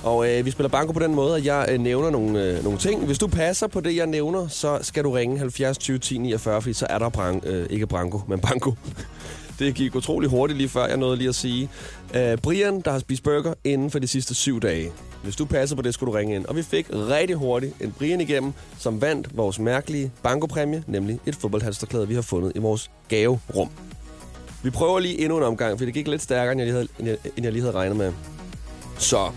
Og 0.09 0.31
øh, 0.31 0.47
vi 0.47 0.51
spiller 0.51 0.69
banko 0.69 0.93
på 0.93 1.01
den 1.01 1.15
måde, 1.15 1.37
at 1.37 1.45
jeg 1.45 1.67
øh, 1.71 1.79
nævner 1.81 2.11
nogle, 2.11 2.43
øh, 2.43 2.65
nogle 2.65 2.79
ting. 2.79 3.07
Hvis 3.07 3.19
du 3.19 3.27
passer 3.27 3.67
på 3.67 3.81
det, 3.81 3.97
jeg 3.97 4.07
nævner, 4.07 4.49
så 4.49 4.79
skal 4.83 5.05
du 5.05 5.11
ringe 5.11 5.39
70 5.39 5.79
20 5.79 5.99
10 5.99 6.19
49, 6.19 6.63
fordi 6.63 6.73
så 6.73 6.87
er 6.91 6.99
der 6.99 7.09
brang, 7.09 7.45
øh, 7.47 7.67
ikke 7.71 7.87
branko, 7.87 8.21
men 8.29 8.41
banko. 8.41 8.75
Det 9.59 9.75
gik 9.75 9.95
utrolig 9.95 10.31
hurtigt 10.31 10.57
lige 10.57 10.69
før, 10.69 10.87
jeg 10.87 10.97
nåede 10.97 11.17
lige 11.17 11.29
at 11.29 11.35
sige. 11.35 11.71
Øh, 12.15 12.37
Brian, 12.37 12.81
der 12.81 12.91
har 12.91 12.99
spist 12.99 13.23
burger 13.23 13.55
inden 13.65 13.91
for 13.91 13.99
de 13.99 14.09
sidste 14.09 14.35
syv 14.35 14.61
dage. 14.61 14.93
Hvis 15.23 15.37
du 15.37 15.45
passer 15.45 15.77
på 15.77 15.83
det, 15.83 15.95
skulle 15.95 16.13
du 16.13 16.19
ringe 16.19 16.35
ind. 16.35 16.47
Og 16.47 16.57
vi 16.57 16.63
fik 16.63 16.87
rigtig 16.91 17.37
hurtigt 17.37 17.75
en 17.81 17.95
Brian 17.99 18.21
igennem, 18.21 18.53
som 18.79 19.01
vandt 19.01 19.37
vores 19.37 19.59
mærkelige 19.59 20.13
bankopræmie, 20.23 20.85
nemlig 20.87 21.19
et 21.27 21.35
fodboldhalsterklæde, 21.35 22.09
vi 22.09 22.15
har 22.15 22.23
fundet 22.23 22.53
i 22.55 22.59
vores 22.59 22.91
gaverum. 23.09 23.69
Vi 24.63 24.71
prøver 24.71 24.99
lige 24.99 25.21
endnu 25.21 25.37
en 25.37 25.43
omgang, 25.43 25.79
for 25.79 25.85
det 25.85 25.95
gik 25.95 26.09
lidt 26.09 26.23
stærkere, 26.23 26.53
end 26.53 26.61
jeg 26.61 26.67
lige 26.67 26.75
havde, 26.75 26.89
end 26.99 27.09
jeg, 27.09 27.17
end 27.37 27.45
jeg 27.45 27.53
lige 27.53 27.63
havde 27.63 27.75
regnet 27.75 27.97
med. 27.97 28.13
Så, 28.99 29.31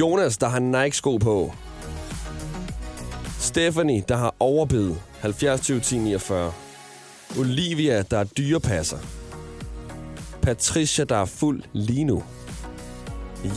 Jonas, 0.00 0.38
der 0.38 0.48
har 0.48 0.58
Nike-sko 0.58 1.16
på. 1.16 1.52
Stephanie, 3.38 4.04
der 4.08 4.16
har 4.16 4.34
overbid. 4.40 4.90
70 5.20 5.60
20 5.60 5.80
10 5.80 5.98
49. 5.98 6.52
Olivia, 7.38 8.02
der 8.02 8.18
er 8.18 8.24
dyrepasser. 8.24 8.96
Patricia, 10.42 11.04
der 11.04 11.16
er 11.16 11.24
fuld 11.24 11.62
lige 11.72 12.04
nu. 12.04 12.22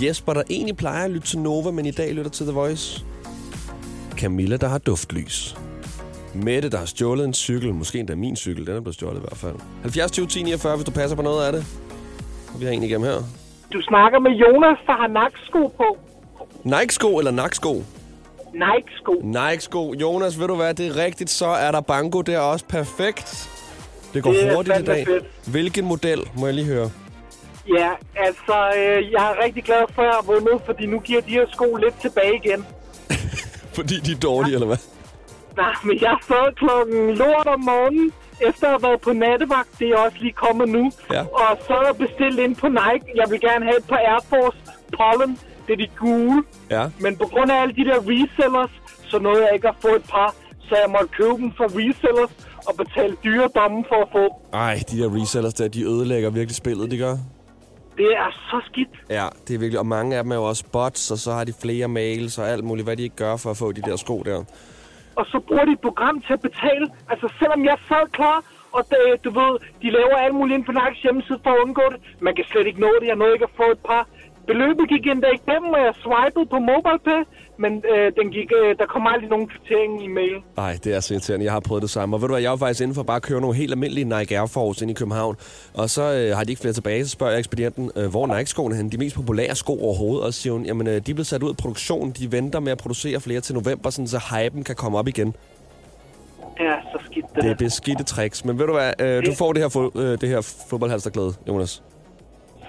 Jesper, 0.02 0.34
der 0.34 0.44
egentlig 0.50 0.78
plejer 0.78 1.06
at 1.06 1.12
lytte 1.12 1.28
til 1.28 1.40
Nova, 1.40 1.72
men 1.72 1.86
i 1.86 1.92
dag 1.92 2.14
lytter 2.14 2.32
til 2.32 2.46
The 2.46 2.56
Voice. 2.56 3.06
Camilla, 4.12 4.58
der 4.58 4.68
har 4.68 4.78
duftlys. 4.78 5.58
Mette, 6.34 6.70
der 6.70 6.78
har 6.78 6.86
stjålet 6.86 7.26
en 7.26 7.34
cykel. 7.34 7.74
Måske 7.74 8.00
endda 8.00 8.16
min 8.16 8.36
cykel. 8.36 8.68
Den 8.68 8.76
er 8.76 8.82
blevet 8.82 8.96
stjålet 8.96 9.18
i 9.18 9.22
hvert 9.22 9.38
fald. 9.38 9.56
70 9.82 10.12
20 10.12 10.28
10 10.28 10.44
49, 10.44 10.76
hvis 10.76 10.86
du 10.86 10.92
passer 10.92 11.16
på 11.16 11.22
noget 11.22 11.46
af 11.46 11.54
det. 11.54 11.66
Og 12.54 12.60
vi 12.60 12.66
har 12.66 12.72
en 12.72 12.84
igennem 12.84 13.08
her. 13.08 13.24
Du 13.74 13.82
snakker 13.82 14.20
med 14.20 14.32
Jonas, 14.32 14.78
der 14.88 14.94
har 14.94 15.08
naksko 15.08 15.68
på. 15.68 16.05
Nike-sko 16.66 17.18
eller 17.18 17.32
naksko? 17.32 17.84
Nike-sko. 18.54 19.12
Nike-sko. 19.24 19.94
Jonas, 19.94 20.40
ved 20.40 20.48
du 20.48 20.56
hvad? 20.56 20.74
Det 20.74 20.88
er 20.88 20.96
rigtigt. 21.06 21.30
Så 21.30 21.46
er 21.48 21.72
der 21.72 21.82
banko 21.82 22.22
der 22.22 22.40
også. 22.40 22.66
Perfekt. 22.66 23.50
Det 24.14 24.24
går 24.24 24.32
Det 24.32 24.56
hurtigt 24.56 24.80
i 24.80 24.84
dag. 24.84 25.06
fedt. 25.06 25.24
Hvilken 25.48 25.86
model, 25.86 26.20
må 26.38 26.46
jeg 26.46 26.56
lige 26.56 26.66
høre? 26.68 26.92
Ja, 27.78 27.90
altså, 28.16 28.56
øh, 28.78 29.12
jeg 29.12 29.24
er 29.32 29.44
rigtig 29.44 29.64
glad 29.64 29.82
for, 29.96 30.02
at 30.02 30.06
jeg 30.08 30.14
har 30.16 30.22
vundet, 30.34 30.62
fordi 30.66 30.86
nu 30.86 31.00
giver 31.00 31.22
de 31.22 31.30
her 31.32 31.46
sko 31.54 31.76
lidt 31.76 32.02
tilbage 32.02 32.36
igen. 32.46 32.66
Fordi 33.78 33.96
de 34.00 34.12
er 34.12 34.20
dårlige, 34.20 34.54
eller 34.54 34.68
hvad? 34.68 34.78
Nej, 35.58 35.74
men 35.84 35.98
jeg 36.02 36.16
sad 36.28 36.56
klokken 36.56 37.16
lort 37.16 37.48
om 37.48 37.60
morgenen, 37.60 38.12
efter 38.48 38.66
at 38.68 38.72
have 38.72 38.84
været 38.84 39.02
på 39.02 39.14
nattevagt. 39.14 39.70
Det 39.80 39.88
er 39.90 39.98
også 39.98 40.18
lige 40.22 40.34
kommet 40.34 40.70
nu. 40.70 40.92
Ja. 41.14 41.22
Og 41.22 41.58
så 41.68 41.74
er 41.74 41.86
jeg 41.86 41.96
bestilt 41.98 42.40
ind 42.40 42.56
på 42.56 42.68
Nike. 42.68 43.06
Jeg 43.16 43.26
vil 43.32 43.40
gerne 43.42 43.66
have 43.66 43.78
et 43.78 43.88
par 43.88 43.98
Air 43.98 44.22
Force 44.30 44.58
Pollen. 44.98 45.40
Det 45.68 45.74
er 45.74 45.78
de 45.78 45.88
gule. 46.00 46.44
Ja. 46.70 46.84
Men 47.00 47.18
på 47.18 47.26
grund 47.34 47.52
af 47.52 47.62
alle 47.62 47.74
de 47.76 47.86
der 47.86 47.98
resellers, 48.12 48.72
så 49.10 49.20
nåede 49.20 49.42
jeg 49.46 49.52
ikke 49.54 49.68
at 49.68 49.76
få 49.82 49.88
et 49.88 50.04
par. 50.10 50.36
Så 50.68 50.76
jeg 50.84 50.92
måtte 50.92 51.08
købe 51.08 51.38
dem 51.44 51.52
for 51.58 51.64
resellers 51.80 52.32
og 52.68 52.74
betale 52.78 53.16
dyre 53.24 53.48
domme 53.56 53.84
for 53.90 54.00
at 54.06 54.10
få. 54.12 54.26
Ej, 54.54 54.80
de 54.92 55.00
der 55.02 55.22
resellers 55.22 55.54
der, 55.54 55.68
de 55.68 55.84
ødelægger 55.84 56.30
virkelig 56.30 56.56
spillet, 56.56 56.92
de 56.92 56.98
gør. 56.98 57.16
Det 57.98 58.10
er 58.18 58.32
så 58.50 58.62
skidt. 58.72 58.90
Ja, 59.10 59.28
det 59.48 59.54
er 59.56 59.60
virkelig. 59.60 59.80
Og 59.80 59.86
mange 59.86 60.18
af 60.18 60.24
dem 60.24 60.32
er 60.32 60.36
jo 60.36 60.44
også 60.44 60.64
bots, 60.72 61.12
og 61.12 61.18
så 61.18 61.32
har 61.32 61.44
de 61.44 61.54
flere 61.62 61.88
mails 61.88 62.38
og 62.38 62.50
alt 62.50 62.64
muligt, 62.64 62.86
hvad 62.88 62.98
de 62.98 63.04
ikke 63.04 63.16
gør 63.16 63.38
for 63.38 63.50
at 63.52 63.58
få 63.58 63.72
de 63.72 63.82
der 63.82 63.96
sko 63.96 64.24
der. 64.26 64.44
og 65.16 65.26
så 65.26 65.40
bruger 65.48 65.66
de 65.66 65.72
et 65.72 65.80
program 65.88 66.22
til 66.22 66.34
at 66.34 66.42
betale. 66.42 66.88
Altså, 67.12 67.28
selvom 67.40 67.66
jeg 67.66 67.78
sad 67.88 68.06
klar, 68.12 68.44
og 68.72 68.82
det, 68.90 69.24
du 69.26 69.30
ved, 69.40 69.54
de 69.82 69.90
laver 69.98 70.16
alt 70.26 70.36
muligt 70.36 70.58
ind 70.58 70.66
på 70.66 70.72
Nikes 70.72 71.02
hjemmeside 71.06 71.40
for 71.44 71.50
at 71.56 71.60
undgå 71.66 71.82
det. 71.94 72.00
Man 72.22 72.36
kan 72.36 72.46
slet 72.52 72.68
ikke 72.68 72.82
nå 72.86 72.92
det. 73.02 73.08
Jeg 73.08 73.16
nåede 73.16 73.34
ikke 73.34 73.50
at 73.52 73.56
få 73.62 73.68
et 73.72 73.80
par. 73.90 74.04
Beløbet 74.48 74.86
gik 74.90 75.08
endda 75.08 75.28
igennem, 75.40 75.70
og 75.78 75.82
jeg 75.88 75.94
swipede 76.04 76.46
på 76.54 76.58
MobilePay, 76.70 77.22
men 77.64 77.72
øh, 77.94 78.08
den 78.20 78.28
gik, 78.38 78.50
øh, 78.60 78.78
der 78.80 78.86
kom 78.94 79.08
aldrig 79.08 79.30
nogen 79.30 79.48
kvittering 79.48 80.04
i 80.04 80.08
mail. 80.08 80.38
Nej, 80.58 80.74
det 80.84 80.96
er 80.96 81.00
så 81.00 81.14
irriterende. 81.14 81.46
Jeg 81.46 81.54
har 81.54 81.60
prøvet 81.60 81.82
det 81.82 81.90
samme. 81.90 82.16
Og 82.16 82.22
ved 82.22 82.28
du 82.28 82.34
hvad, 82.34 82.42
jeg 82.42 82.52
var 82.52 82.58
faktisk 82.58 82.82
inde 82.84 82.94
for 82.94 83.04
bare 83.04 83.16
at 83.16 83.28
køre 83.30 83.42
nogle 83.42 83.56
helt 83.56 83.72
almindelige 83.72 84.06
Nike 84.14 84.38
Air 84.38 84.46
Force 84.46 84.84
ind 84.84 84.92
i 84.92 84.94
København. 84.94 85.36
Og 85.74 85.90
så 85.90 86.04
øh, 86.14 86.38
har 86.38 86.44
de 86.44 86.52
ikke 86.52 86.62
flere 86.62 86.74
tilbage. 86.74 87.06
Så 87.06 87.12
spørger 87.12 87.32
jeg 87.32 87.40
ekspedienten, 87.40 87.92
øh, 87.96 88.10
hvor 88.12 88.28
er 88.28 88.38
Nike-skoene 88.38 88.76
hen? 88.76 88.90
De 88.90 88.98
mest 88.98 89.16
populære 89.16 89.56
sko 89.56 89.74
overhovedet. 89.84 90.26
Og 90.26 90.34
så 90.34 90.42
siger 90.42 90.54
hun, 90.54 90.66
jamen 90.66 90.88
øh, 90.88 90.94
de 90.94 90.98
er 90.98 91.02
blevet 91.02 91.28
sat 91.28 91.44
ud 91.44 91.50
af 91.50 91.58
produktion. 91.58 92.12
De 92.12 92.32
venter 92.32 92.60
med 92.60 92.72
at 92.72 92.78
producere 92.78 93.20
flere 93.20 93.42
til 93.42 93.56
november, 93.56 93.90
sådan, 93.90 94.08
så 94.08 94.20
hypen 94.32 94.64
kan 94.64 94.76
komme 94.76 94.98
op 94.98 95.08
igen. 95.08 95.36
Ja, 96.60 96.76
så 96.92 97.00
skidt 97.06 97.26
det. 97.36 97.44
Det 97.44 97.52
er 97.52 97.56
beskidte 97.56 98.04
tricks. 98.04 98.46
Men 98.46 98.60
ved 98.60 98.68
du 98.68 98.74
hvad, 98.74 98.94
øh, 99.00 99.26
du 99.26 99.36
får 99.38 99.54
det 99.54 99.62
her, 99.62 99.70
fod, 99.70 99.92
øh, 99.96 100.22
det 100.22 100.30
her 100.30 100.66
fodboldhalsterklæde, 100.70 101.34
Jonas. 101.48 101.84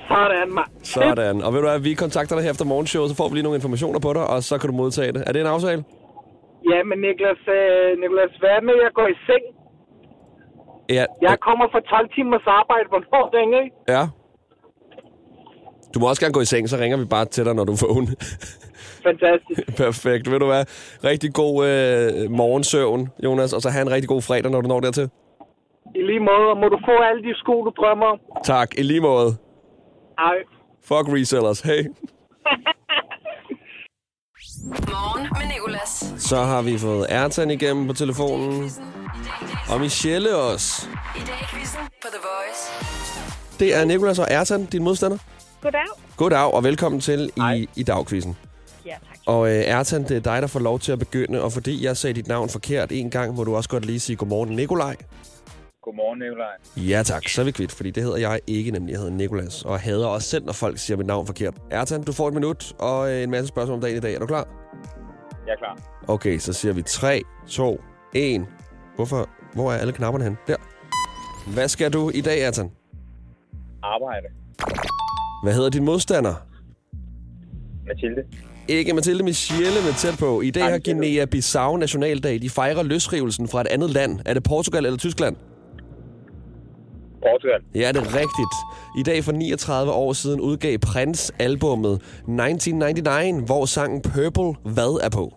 Sådan, 0.08 0.48
mand. 0.58 0.70
Sådan. 0.82 1.36
Og 1.44 1.52
ved 1.52 1.60
du 1.60 1.66
hvad, 1.68 1.80
vi 1.88 1.94
kontakter 1.94 2.34
dig 2.36 2.44
her 2.44 2.50
efter 2.50 2.64
morgenshowet, 2.64 3.10
så 3.10 3.16
får 3.16 3.28
vi 3.28 3.34
lige 3.34 3.46
nogle 3.46 3.56
informationer 3.60 4.00
på 4.06 4.12
dig, 4.12 4.24
og 4.32 4.42
så 4.48 4.54
kan 4.58 4.66
du 4.70 4.76
modtage 4.82 5.12
det. 5.12 5.22
Er 5.26 5.32
det 5.32 5.40
en 5.40 5.46
aftale? 5.56 5.84
Ja, 6.70 6.78
men 6.88 6.96
Niklas, 7.04 7.42
øh, 7.58 7.88
Niklas, 8.02 8.32
hvad 8.42 8.58
med, 8.66 8.74
jeg 8.84 8.92
går 8.98 9.06
i 9.14 9.16
seng? 9.26 9.44
Ja. 10.96 11.04
Jeg 11.28 11.36
kommer 11.46 11.66
fra 11.72 11.80
12 11.80 12.08
timers 12.14 12.46
arbejde. 12.60 12.86
Hvornår 12.92 13.24
ringer 13.38 13.60
I? 13.66 13.68
Ja. 13.94 14.02
Du 15.94 16.00
må 16.00 16.08
også 16.08 16.22
gerne 16.22 16.32
gå 16.34 16.40
i 16.40 16.44
seng, 16.52 16.68
så 16.68 16.76
ringer 16.76 16.96
vi 16.96 17.04
bare 17.04 17.24
til 17.24 17.44
dig, 17.44 17.54
når 17.54 17.64
du 17.64 17.76
får 17.76 17.86
vågen. 17.86 18.08
Fantastisk. 19.08 19.60
Perfekt. 19.84 20.30
Ved 20.30 20.38
du 20.38 20.46
hvad? 20.46 20.64
Rigtig 21.10 21.30
god 21.34 21.54
øh, 21.66 22.30
morgensøvn, 22.30 23.08
Jonas, 23.24 23.52
og 23.52 23.60
så 23.62 23.68
have 23.70 23.82
en 23.82 23.90
rigtig 23.90 24.08
god 24.08 24.22
fredag, 24.22 24.50
når 24.50 24.60
du 24.60 24.68
når 24.68 24.80
dertil. 24.80 25.10
I 25.94 26.02
lige 26.10 26.20
måde, 26.20 26.46
og 26.52 26.56
må 26.62 26.68
du 26.68 26.78
få 26.88 26.94
alle 27.08 27.22
de 27.22 27.34
sko, 27.34 27.64
du 27.64 27.72
drømmer 27.80 28.06
om. 28.06 28.18
Tak. 28.44 28.68
I 28.78 28.82
lige 28.82 29.00
måde. 29.00 29.36
Ej. 30.18 30.36
Fuck 30.84 31.08
resellers. 31.08 31.60
Hey. 31.60 31.82
Morgen 34.92 35.22
med 35.22 35.54
Nicolas. 35.54 36.14
Så 36.18 36.36
har 36.36 36.62
vi 36.62 36.78
fået 36.78 37.06
Ertan 37.08 37.50
igennem 37.50 37.86
på 37.86 37.92
telefonen. 37.92 38.70
Og 39.70 39.80
Michelle 39.80 40.36
også. 40.36 40.86
I 41.16 41.18
dag 41.18 41.34
i 41.42 41.44
quizzen 41.54 41.80
på 42.02 42.08
The 42.08 42.18
Voice. 42.22 42.62
Det 43.58 43.74
er 43.74 43.84
Nikolas 43.84 44.18
og 44.18 44.26
Ertan, 44.30 44.64
din 44.64 44.82
modstander. 44.82 45.18
Goddag. 45.62 45.80
Goddag, 46.16 46.54
og 46.54 46.64
velkommen 46.64 47.00
til 47.00 47.30
i, 47.36 47.68
i 47.76 47.82
dagquizzen. 47.82 48.36
Ja, 48.86 48.90
tak. 48.90 49.18
Og 49.26 49.48
øh, 49.48 49.54
Ertan, 49.54 50.02
det 50.02 50.16
er 50.16 50.20
dig, 50.20 50.42
der 50.42 50.48
får 50.48 50.60
lov 50.60 50.78
til 50.78 50.92
at 50.92 50.98
begynde, 50.98 51.42
og 51.42 51.52
fordi 51.52 51.84
jeg 51.84 51.96
sagde 51.96 52.14
dit 52.14 52.28
navn 52.28 52.48
forkert 52.48 52.92
en 52.92 53.10
gang, 53.10 53.34
må 53.34 53.44
du 53.44 53.56
også 53.56 53.68
godt 53.68 53.86
lige 53.86 54.00
sige 54.00 54.16
godmorgen, 54.16 54.56
Nikolaj. 54.56 54.96
Godmorgen, 55.86 56.18
Nikolaj. 56.18 56.54
Ja 56.76 57.02
tak, 57.02 57.28
så 57.28 57.40
er 57.40 57.44
vi 57.44 57.50
kvitt, 57.50 57.72
fordi 57.72 57.90
det 57.90 58.02
hedder 58.02 58.16
jeg 58.16 58.40
ikke, 58.46 58.70
nemlig 58.70 58.92
jeg 58.92 59.00
hedder 59.00 59.12
Nikolas, 59.14 59.62
og 59.64 59.80
hader 59.80 60.06
også 60.06 60.28
selv, 60.28 60.44
når 60.44 60.52
folk 60.52 60.78
siger 60.78 60.96
mit 60.96 61.06
navn 61.06 61.26
forkert. 61.26 61.54
Ertan, 61.70 62.02
du 62.02 62.12
får 62.12 62.28
et 62.28 62.34
minut 62.34 62.72
og 62.78 63.12
øh, 63.12 63.22
en 63.22 63.30
masse 63.30 63.48
spørgsmål 63.48 63.74
om 63.74 63.80
dagen 63.80 63.96
i 63.96 64.00
dag. 64.00 64.14
Er 64.14 64.18
du 64.18 64.26
klar? 64.26 64.48
Jeg 65.46 65.52
er 65.52 65.56
klar. 65.56 65.78
Okay, 66.08 66.38
så 66.38 66.52
siger 66.52 66.72
vi 66.74 66.82
3, 66.82 67.22
2, 67.48 67.80
1. 68.14 68.46
Hvorfor? 68.96 69.28
Hvor 69.54 69.72
er 69.72 69.76
alle 69.76 69.92
knapperne 69.92 70.24
hen? 70.24 70.36
Der. 70.46 70.56
Hvad 71.54 71.68
skal 71.68 71.92
du 71.92 72.10
i 72.14 72.20
dag, 72.20 72.40
Ertan? 72.42 72.70
Arbejde. 73.82 74.26
Hvad 75.42 75.54
hedder 75.54 75.70
din 75.70 75.84
modstander? 75.84 76.34
Mathilde. 77.86 78.22
Ikke 78.68 78.92
Mathilde 78.92 79.24
Michelle, 79.24 79.82
men 79.84 79.94
tæt 79.94 80.18
på. 80.18 80.40
I 80.40 80.50
dag 80.50 80.64
har. 80.64 80.78
Guinea-Bissau 80.78 81.76
nationaldag. 81.76 82.42
De 82.42 82.50
fejrer 82.50 82.82
løsrivelsen 82.82 83.48
fra 83.48 83.60
et 83.60 83.66
andet 83.66 83.90
land. 83.90 84.20
Er 84.24 84.34
det 84.34 84.42
Portugal 84.42 84.84
eller 84.86 84.98
Tyskland? 84.98 85.36
Portugal. 87.22 87.60
Ja, 87.74 87.88
det 87.92 87.96
er 87.96 88.14
rigtigt. 88.14 88.54
I 88.98 89.02
dag 89.02 89.24
for 89.24 89.32
39 89.32 89.92
år 89.92 90.12
siden 90.12 90.40
udgav 90.40 90.78
Prince 90.78 91.32
albummet 91.38 91.92
1999, 91.94 93.46
hvor 93.46 93.64
sangen 93.66 94.02
Purple 94.02 94.54
Hvad 94.64 95.00
er 95.02 95.08
på. 95.08 95.34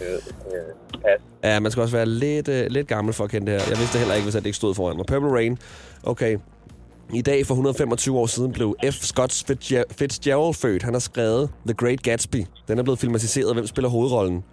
Øh. 0.00 0.18
Ja, 1.44 1.60
man 1.60 1.70
skal 1.72 1.80
også 1.82 1.96
være 1.96 2.06
lidt, 2.06 2.48
uh, 2.48 2.54
lidt 2.68 2.88
gammel 2.88 3.14
for 3.14 3.24
at 3.24 3.30
kende 3.30 3.52
det 3.52 3.60
her. 3.60 3.68
Jeg 3.70 3.78
vidste 3.78 3.98
heller 3.98 4.14
ikke, 4.14 4.24
hvis 4.24 4.34
det 4.34 4.46
ikke 4.46 4.56
stod 4.56 4.74
foran 4.74 4.96
mig. 4.96 5.06
Purple 5.06 5.30
Rain. 5.32 5.58
Okay. 6.02 6.38
I 7.14 7.22
dag 7.22 7.46
for 7.46 7.54
125 7.54 8.18
år 8.18 8.26
siden 8.26 8.52
blev 8.52 8.76
F. 8.90 8.94
Scott 8.94 9.32
Fitzger- 9.50 9.82
Fitzgerald 9.90 10.54
født. 10.54 10.82
Han 10.82 10.92
har 10.94 11.00
skrevet 11.00 11.50
The 11.66 11.74
Great 11.74 12.02
Gatsby. 12.02 12.44
Den 12.68 12.78
er 12.78 12.82
blevet 12.82 12.98
filmatiseret. 12.98 13.54
Hvem 13.54 13.66
spiller 13.66 13.88
hovedrollen? 13.88 14.44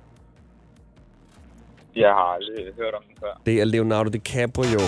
Jeg 1.95 2.10
har 2.10 2.15
aldrig 2.36 2.74
hørt 2.77 2.93
om 2.93 3.03
den 3.07 3.17
før. 3.19 3.41
Det 3.45 3.62
er 3.62 3.65
Leonardo 3.65 4.10
DiCaprio. 4.10 4.79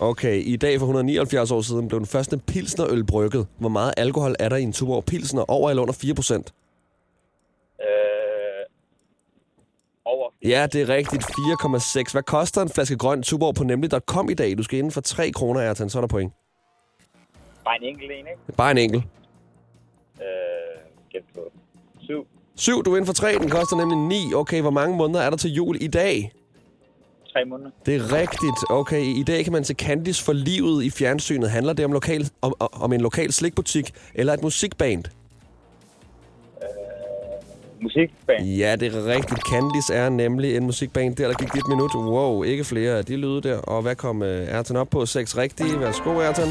Okay, 0.00 0.42
i 0.42 0.56
dag 0.56 0.78
for 0.78 0.86
179 0.86 1.50
år 1.50 1.60
siden 1.60 1.88
blev 1.88 1.98
den 2.00 2.06
første 2.06 2.38
pilsnerøl 2.38 3.04
brygget. 3.04 3.46
Hvor 3.58 3.68
meget 3.68 3.94
alkohol 3.96 4.34
er 4.38 4.48
der 4.48 4.56
i 4.56 4.62
en 4.62 4.72
Tuborg 4.72 5.04
Pilsner? 5.04 5.50
Over 5.50 5.70
eller 5.70 5.82
under 5.82 5.94
4 5.94 6.14
procent? 6.14 6.54
Øh, 7.80 7.86
over. 10.04 10.30
Ja, 10.42 10.66
det 10.72 10.82
er 10.82 10.88
rigtigt. 10.88 11.22
4,6. 11.24 12.12
Hvad 12.12 12.22
koster 12.22 12.62
en 12.62 12.68
flaske 12.68 12.96
grøn 12.98 13.22
Tuborg 13.22 13.54
på 13.54 13.64
nemlig.com 13.64 14.30
i 14.30 14.34
dag? 14.34 14.58
Du 14.58 14.62
skal 14.62 14.78
inden 14.78 14.92
for 14.92 15.00
3 15.00 15.30
kroner, 15.30 15.60
Ertan, 15.60 15.90
så 15.90 15.98
er 15.98 16.00
der 16.00 16.08
point. 16.08 16.32
Bare 17.64 17.76
en 17.76 17.82
enkelt 17.82 18.10
en, 18.10 18.18
ikke? 18.18 18.52
Bare 18.56 18.70
en 18.70 18.78
enkelt. 18.78 19.04
Øh, 20.20 20.26
gæt 21.12 21.22
på. 21.34 21.40
Syv. 22.00 22.26
7, 22.56 22.82
du 22.82 22.92
er 22.92 22.96
inden 22.96 23.06
for 23.06 23.12
3. 23.12 23.38
Den 23.38 23.50
koster 23.50 23.76
nemlig 23.76 23.98
9. 23.98 24.34
Okay, 24.34 24.60
hvor 24.60 24.70
mange 24.70 24.96
måneder 24.96 25.20
er 25.20 25.30
der 25.30 25.36
til 25.36 25.52
jul 25.52 25.76
i 25.80 25.86
dag? 25.86 26.32
Tre 27.32 27.44
måneder. 27.44 27.70
Det 27.86 27.94
er 27.94 28.12
rigtigt. 28.12 28.70
Okay, 28.70 29.00
i 29.00 29.22
dag 29.22 29.44
kan 29.44 29.52
man 29.52 29.64
se 29.64 29.74
Candice 29.74 30.24
for 30.24 30.32
livet 30.32 30.84
i 30.84 30.90
fjernsynet. 30.90 31.50
Handler 31.50 31.72
det 31.72 31.84
om, 31.84 31.92
lokal, 31.92 32.30
om, 32.42 32.54
om 32.58 32.92
en 32.92 33.00
lokal 33.00 33.32
slikbutik 33.32 33.92
eller 34.14 34.32
et 34.32 34.42
musikband? 34.42 35.04
Musikband. 37.80 38.44
Ja, 38.44 38.76
det 38.76 38.94
er 38.94 39.06
rigtigt. 39.06 39.40
Candice 39.48 39.94
er 39.94 40.08
nemlig 40.08 40.56
en 40.56 40.64
musikband. 40.64 41.16
Der, 41.16 41.28
der 41.28 41.34
gik 41.34 41.52
dit 41.52 41.68
minut. 41.68 41.90
Wow, 41.94 42.42
ikke 42.42 42.64
flere 42.64 42.98
af 42.98 43.04
de 43.04 43.16
lyde 43.16 43.40
der. 43.40 43.58
Og 43.58 43.82
hvad 43.82 43.96
kom 43.96 44.22
uh, 44.22 44.28
Ertan 44.28 44.76
op 44.76 44.88
på? 44.90 45.06
6 45.06 45.36
rigtige. 45.36 45.80
Værsgo, 45.80 46.10
Ertan. 46.10 46.48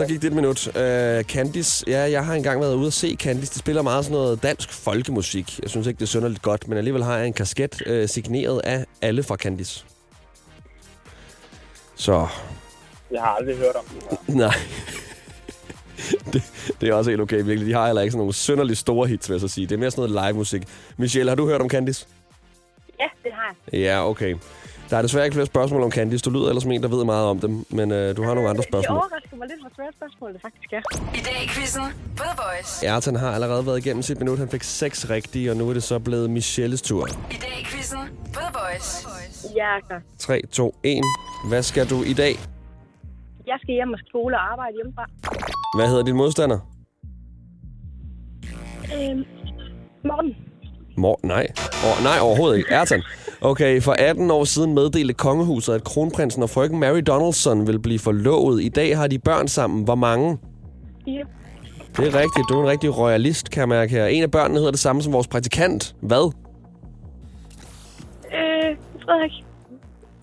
Der 0.00 0.06
gik 0.06 0.22
dit 0.22 0.32
minut. 0.32 0.66
Uh, 0.66 1.22
Candice, 1.22 1.84
ja, 1.86 1.98
jeg 2.10 2.24
har 2.26 2.34
engang 2.34 2.60
været 2.60 2.74
ude 2.74 2.86
at 2.86 2.92
se 2.92 3.16
Candice. 3.20 3.54
De 3.54 3.58
spiller 3.58 3.82
meget 3.82 4.04
sådan 4.04 4.16
noget 4.18 4.42
dansk 4.42 4.72
folkemusik. 4.72 5.60
Jeg 5.62 5.70
synes 5.70 5.86
ikke, 5.86 5.98
det 5.98 6.02
er 6.02 6.06
synderligt 6.08 6.42
godt, 6.42 6.68
men 6.68 6.78
alligevel 6.78 7.04
har 7.04 7.16
jeg 7.16 7.26
en 7.26 7.32
kasket 7.32 7.82
uh, 7.90 8.08
signeret 8.08 8.60
af 8.64 8.84
alle 9.02 9.22
fra 9.22 9.36
Candice. 9.36 9.84
Så, 11.94 12.26
Jeg 13.10 13.20
har 13.20 13.28
aldrig 13.28 13.56
hørt 13.56 13.76
om 13.76 13.84
før. 13.86 14.16
nej. 14.34 14.54
det, 16.32 16.42
det 16.80 16.88
er 16.88 16.94
også 16.94 17.10
helt 17.10 17.20
okay, 17.22 17.42
virkelig. 17.44 17.66
De 17.66 17.72
har 17.72 17.86
heller 17.86 18.02
ikke 18.02 18.12
sådan 18.12 18.18
nogle 18.18 18.34
synderligt 18.34 18.78
store 18.78 19.08
hits, 19.08 19.28
vil 19.28 19.34
jeg 19.34 19.40
så 19.40 19.48
sige. 19.48 19.66
Det 19.66 19.74
er 19.74 19.78
mere 19.78 19.90
sådan 19.90 20.10
noget 20.10 20.26
live-musik. 20.26 20.62
Michelle, 20.96 21.30
har 21.30 21.36
du 21.36 21.46
hørt 21.46 21.60
om 21.60 21.68
Candice? 21.70 22.06
Ja, 23.00 23.06
det 23.24 23.32
har 23.32 23.54
jeg. 23.72 23.80
Ja, 23.80 24.08
okay. 24.08 24.34
Der 24.90 24.96
er 24.96 25.02
desværre 25.02 25.24
ikke 25.24 25.34
flere 25.34 25.46
spørgsmål 25.46 25.82
om 25.82 25.90
Candice. 25.90 26.22
Du 26.24 26.30
lyder 26.30 26.48
ellers 26.48 26.62
som 26.62 26.72
en, 26.72 26.82
der 26.82 26.88
ved 26.88 27.04
meget 27.04 27.26
om 27.26 27.38
dem, 27.40 27.64
men 27.70 27.90
øh, 27.92 28.16
du 28.16 28.22
har 28.22 28.34
nogle 28.34 28.50
andre 28.50 28.62
Det 28.62 28.68
spørgsmål. 28.70 28.96
overrasker 28.96 29.36
mig 29.36 29.48
lidt, 29.48 29.60
hvor 29.60 29.70
svært 29.76 29.94
spørgsmål 29.96 30.32
det 30.32 30.40
faktisk 30.42 30.72
er. 30.72 30.82
I 31.14 31.20
dag 31.28 31.44
i 31.44 31.48
quizzen 31.48 31.82
på 32.16 32.22
The 32.22 32.36
Voice. 32.42 32.86
Ertan 32.86 33.16
har 33.16 33.30
allerede 33.30 33.66
været 33.66 33.78
igennem 33.78 34.02
sit 34.02 34.18
minut. 34.18 34.38
Han 34.38 34.48
fik 34.48 34.62
seks 34.62 35.10
rigtige, 35.10 35.50
og 35.50 35.56
nu 35.56 35.68
er 35.68 35.72
det 35.72 35.82
så 35.82 35.98
blevet 35.98 36.30
Michelles 36.30 36.82
tur. 36.82 37.06
I 37.08 37.34
dag 37.44 37.54
i 37.60 37.64
quizzen 37.64 37.98
på 38.34 38.40
The 38.40 38.52
Voice. 38.60 39.08
Jeg 39.56 39.76
er 39.76 39.80
klar. 39.86 40.00
3, 40.18 40.40
2, 40.52 40.74
1. 40.82 41.02
Hvad 41.48 41.62
skal 41.62 41.90
du 41.90 42.02
i 42.02 42.12
dag? 42.12 42.34
Jeg 43.46 43.58
skal 43.62 43.74
hjem 43.74 43.92
og 43.92 43.98
skole 44.08 44.36
og 44.36 44.52
arbejde 44.52 44.72
hjemmefra. 44.76 45.04
Hvad 45.78 45.88
hedder 45.88 46.02
din 46.04 46.16
modstander? 46.16 46.58
Øhm, 48.94 49.24
morgen. 50.04 50.36
Mor 50.96 51.20
nej. 51.22 51.46
Oh, 51.86 52.04
nej, 52.04 52.18
overhovedet 52.20 52.58
ikke. 52.58 52.70
Ertan. 52.70 53.02
Okay, 53.42 53.80
for 53.82 53.92
18 53.92 54.30
år 54.30 54.44
siden 54.44 54.74
meddelte 54.74 55.14
kongehuset, 55.14 55.72
at 55.74 55.84
kronprinsen 55.84 56.42
og 56.42 56.50
frøken 56.50 56.78
Mary 56.80 57.00
Donaldson 57.06 57.66
vil 57.66 57.78
blive 57.78 57.98
forlovet. 57.98 58.62
I 58.62 58.68
dag 58.68 58.96
har 58.96 59.06
de 59.06 59.18
børn 59.18 59.48
sammen. 59.48 59.84
Hvor 59.84 59.94
mange? 59.94 60.38
Fire. 61.04 61.24
Det 61.96 62.06
er 62.14 62.14
rigtigt. 62.20 62.46
Du 62.48 62.58
er 62.58 62.62
en 62.62 62.68
rigtig 62.68 62.98
royalist, 62.98 63.50
kan 63.50 63.60
jeg 63.60 63.68
mærke 63.68 63.92
her. 63.92 64.06
En 64.06 64.22
af 64.22 64.30
børnene 64.30 64.58
hedder 64.58 64.70
det 64.70 64.80
samme 64.80 65.02
som 65.02 65.12
vores 65.12 65.26
praktikant. 65.26 65.94
Hvad? 66.00 66.32
Øh, 68.34 68.76
Frederik. 69.04 69.30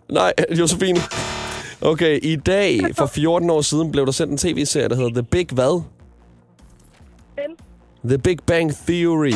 Nej, 0.10 0.34
Josefine. 0.60 1.00
Okay, 1.82 2.20
i 2.24 2.36
dag 2.36 2.80
for 2.98 3.06
14 3.16 3.50
år 3.50 3.62
siden 3.62 3.92
blev 3.92 4.06
der 4.06 4.12
sendt 4.12 4.32
en 4.32 4.38
tv-serie, 4.38 4.90
der 4.90 4.96
hedder 4.96 5.10
The 5.14 5.24
Big 5.24 5.48
hvad? 5.52 5.82
Ben. 7.36 7.56
The 8.10 8.18
Big 8.18 8.38
Bang 8.46 8.74
Theory. 8.88 9.34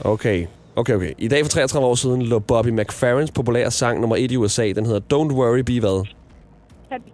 Okay, 0.00 0.46
okay, 0.78 0.94
okay. 0.94 1.12
I 1.18 1.28
dag 1.28 1.44
for 1.44 1.48
33 1.50 1.86
år 1.86 1.94
siden 1.94 2.22
lå 2.22 2.38
Bobby 2.38 2.68
McFerrins 2.68 3.30
populære 3.30 3.70
sang 3.70 4.00
nummer 4.00 4.16
1 4.16 4.32
i 4.32 4.36
USA. 4.36 4.72
Den 4.72 4.86
hedder 4.86 5.00
Don't 5.14 5.32
Worry, 5.34 5.58
Be 5.58 5.80
Hvad? 5.80 6.06
Happy. 6.90 7.08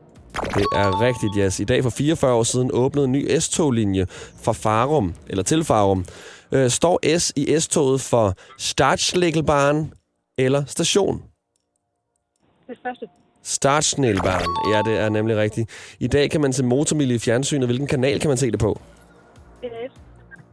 Det 0.54 0.66
er 0.74 1.00
rigtigt, 1.00 1.32
yes. 1.38 1.60
I 1.60 1.64
dag 1.64 1.82
for 1.82 1.90
44 1.90 2.32
år 2.34 2.42
siden 2.42 2.70
åbnede 2.72 3.04
en 3.04 3.12
ny 3.12 3.38
S-toglinje 3.38 4.06
fra 4.42 4.52
Farum, 4.52 5.14
eller 5.28 5.42
til 5.42 5.64
Farum. 5.64 6.04
Øh, 6.52 6.70
står 6.70 7.18
S 7.18 7.32
i 7.36 7.60
S-toget 7.60 8.00
for 8.00 8.34
Startschlägelbahn 8.58 9.92
eller 10.38 10.64
station? 10.64 11.22
Det 12.68 12.76
første. 12.82 13.06
Startsnælbarn. 13.42 14.72
Ja, 14.74 14.90
det 14.90 14.98
er 15.00 15.08
nemlig 15.08 15.36
rigtigt. 15.36 15.70
I 16.00 16.06
dag 16.06 16.30
kan 16.30 16.40
man 16.40 16.52
se 16.52 16.64
motormille 16.64 17.14
i 17.14 17.18
fjernsynet. 17.18 17.68
Hvilken 17.68 17.86
kanal 17.86 18.20
kan 18.20 18.28
man 18.28 18.36
se 18.36 18.50
det 18.50 18.58
på? 18.60 18.80
Det- 19.62 19.70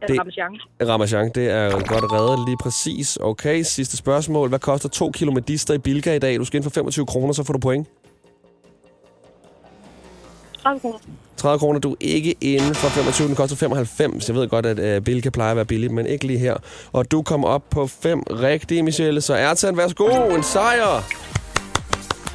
Det... 0.08 0.18
Ramachan. 0.20 0.60
Ramachan, 0.88 1.30
det 1.34 1.50
er 1.50 1.70
godt 1.70 2.12
reddet 2.12 2.48
lige 2.48 2.56
præcis. 2.56 3.18
Okay, 3.20 3.62
sidste 3.62 3.96
spørgsmål. 3.96 4.48
Hvad 4.48 4.58
koster 4.58 4.88
2 4.88 5.10
kilo 5.10 5.32
medister 5.32 5.74
i 5.74 5.78
Bilka 5.78 6.14
i 6.14 6.18
dag? 6.18 6.38
Du 6.38 6.44
skal 6.44 6.56
ind 6.56 6.64
for 6.64 6.70
25 6.70 7.06
kroner, 7.06 7.32
så 7.32 7.44
får 7.44 7.52
du 7.52 7.58
point. 7.58 7.88
30 10.62 10.80
kroner. 10.80 10.98
30 11.36 11.58
kroner, 11.58 11.80
du 11.80 11.92
er 11.92 11.96
ikke 12.00 12.34
inde 12.40 12.74
for 12.74 12.88
25, 12.88 13.28
den 13.28 13.36
koster 13.36 13.56
95. 13.56 14.28
Jeg 14.28 14.36
ved 14.36 14.48
godt, 14.48 14.66
at 14.66 14.96
uh, 14.96 15.04
Bilka 15.04 15.30
plejer 15.30 15.50
at 15.50 15.56
være 15.56 15.64
billig, 15.64 15.92
men 15.92 16.06
ikke 16.06 16.26
lige 16.26 16.38
her. 16.38 16.56
Og 16.92 17.10
du 17.10 17.22
kom 17.22 17.44
op 17.44 17.62
på 17.70 17.86
5 17.86 18.20
rigtige, 18.20 18.82
Michelle. 18.82 19.20
Så 19.20 19.34
Ertan, 19.34 19.76
værsgo, 19.76 20.34
en 20.34 20.42
sejr! 20.42 21.02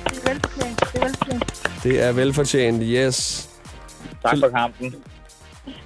Det 0.03 0.25
er 0.25 0.31
velfortjent. 0.31 0.83
Det 0.93 0.95
er 0.95 1.01
velfortjent. 1.01 1.83
Det 1.83 2.03
er 2.03 2.11
velfortjent, 2.11 2.83
yes. 2.85 3.49
Tak 4.23 4.37
for 4.39 4.49
kampen. 4.49 4.95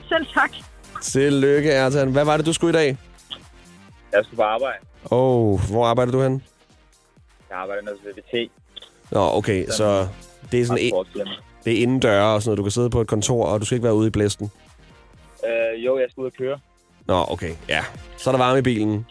Selv 0.09 0.25
tak. 0.33 0.51
Tillykke, 1.01 1.71
Ertan. 1.71 2.11
Hvad 2.11 2.25
var 2.25 2.37
det, 2.37 2.45
du 2.45 2.53
skulle 2.53 2.79
i 2.79 2.83
dag? 2.83 2.97
Jeg 4.13 4.25
skal 4.25 4.35
på 4.35 4.41
arbejde. 4.41 4.77
Åh, 5.11 5.53
oh, 5.53 5.69
hvor 5.69 5.85
arbejder 5.85 6.11
du 6.11 6.21
hen? 6.21 6.43
Jeg 7.49 7.57
arbejder 7.57 7.81
nede 7.81 7.95
ved 8.03 8.13
VT. 8.13 8.51
Nå, 9.11 9.29
okay, 9.33 9.67
så 9.67 10.07
det 10.51 10.61
er 10.61 10.65
sådan 10.65 10.83
en, 10.83 10.93
det 11.65 11.73
er 11.73 11.81
indendøre 11.81 12.35
og 12.35 12.41
sådan 12.41 12.49
noget. 12.49 12.57
Du 12.57 12.63
kan 12.63 12.71
sidde 12.71 12.89
på 12.89 13.01
et 13.01 13.07
kontor, 13.07 13.45
og 13.45 13.59
du 13.59 13.65
skal 13.65 13.75
ikke 13.75 13.83
være 13.83 13.93
ude 13.93 14.07
i 14.07 14.09
blæsten. 14.09 14.51
Øh, 15.45 15.85
jo, 15.85 15.99
jeg 15.99 16.07
skal 16.11 16.21
ud 16.21 16.25
og 16.25 16.33
køre. 16.37 16.59
Nå, 17.05 17.25
okay, 17.29 17.55
ja. 17.69 17.83
Så 18.17 18.29
er 18.29 18.31
der 18.31 18.39
varme 18.39 18.59
i 18.59 18.61
bilen. 18.61 19.05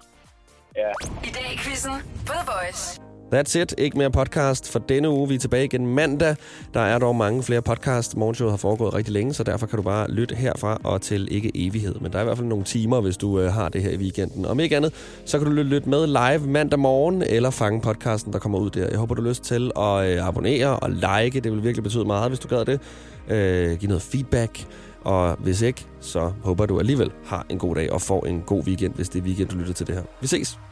Ja. 0.76 0.88
I 1.24 1.30
dag 1.30 1.52
i 1.54 1.58
quizzen 1.58 1.92
på 2.26 2.32
The 2.32 2.46
Voice. 2.46 3.00
That's 3.34 3.58
it. 3.58 3.74
Ikke 3.78 3.98
mere 3.98 4.10
podcast 4.10 4.72
for 4.72 4.78
denne 4.78 5.10
uge. 5.10 5.28
Vi 5.28 5.34
er 5.34 5.38
tilbage 5.38 5.64
igen 5.64 5.86
mandag. 5.86 6.36
Der 6.74 6.80
er 6.80 6.98
dog 6.98 7.16
mange 7.16 7.42
flere 7.42 7.62
podcast. 7.62 8.16
Morgenshowet 8.16 8.52
har 8.52 8.56
foregået 8.56 8.94
rigtig 8.94 9.12
længe, 9.12 9.34
så 9.34 9.44
derfor 9.44 9.66
kan 9.66 9.76
du 9.76 9.82
bare 9.82 10.10
lytte 10.10 10.34
herfra 10.34 10.80
og 10.84 11.02
til 11.02 11.28
ikke 11.30 11.50
evighed. 11.54 11.94
Men 12.00 12.12
der 12.12 12.18
er 12.18 12.22
i 12.22 12.24
hvert 12.24 12.36
fald 12.36 12.48
nogle 12.48 12.64
timer, 12.64 13.00
hvis 13.00 13.16
du 13.16 13.40
øh, 13.40 13.52
har 13.52 13.68
det 13.68 13.82
her 13.82 13.90
i 13.90 13.96
weekenden. 13.96 14.46
Om 14.46 14.60
ikke 14.60 14.76
andet, 14.76 14.92
så 15.24 15.38
kan 15.38 15.46
du 15.46 15.52
lytte, 15.52 15.88
med 15.88 16.06
live 16.06 16.50
mandag 16.50 16.78
morgen, 16.78 17.22
eller 17.22 17.50
fange 17.50 17.80
podcasten, 17.80 18.32
der 18.32 18.38
kommer 18.38 18.58
ud 18.58 18.70
der. 18.70 18.88
Jeg 18.88 18.98
håber, 18.98 19.14
du 19.14 19.22
har 19.22 19.28
lyst 19.28 19.42
til 19.42 19.70
at 19.76 20.06
øh, 20.06 20.26
abonnere 20.26 20.78
og 20.78 20.90
like. 20.90 21.40
Det 21.40 21.52
vil 21.52 21.62
virkelig 21.62 21.82
betyde 21.82 22.04
meget, 22.04 22.30
hvis 22.30 22.38
du 22.38 22.48
gad 22.48 22.64
det. 22.64 22.80
Øh, 23.28 23.78
giv 23.78 23.88
noget 23.88 24.02
feedback. 24.02 24.66
Og 25.04 25.36
hvis 25.38 25.62
ikke, 25.62 25.86
så 26.00 26.32
håber 26.44 26.66
du 26.66 26.78
alligevel 26.78 27.10
har 27.24 27.46
en 27.48 27.58
god 27.58 27.74
dag 27.74 27.92
og 27.92 28.02
får 28.02 28.26
en 28.26 28.42
god 28.46 28.62
weekend, 28.66 28.94
hvis 28.94 29.08
det 29.08 29.18
er 29.18 29.22
weekend, 29.22 29.48
du 29.48 29.56
lytter 29.56 29.74
til 29.74 29.86
det 29.86 29.94
her. 29.94 30.02
Vi 30.20 30.26
ses! 30.26 30.69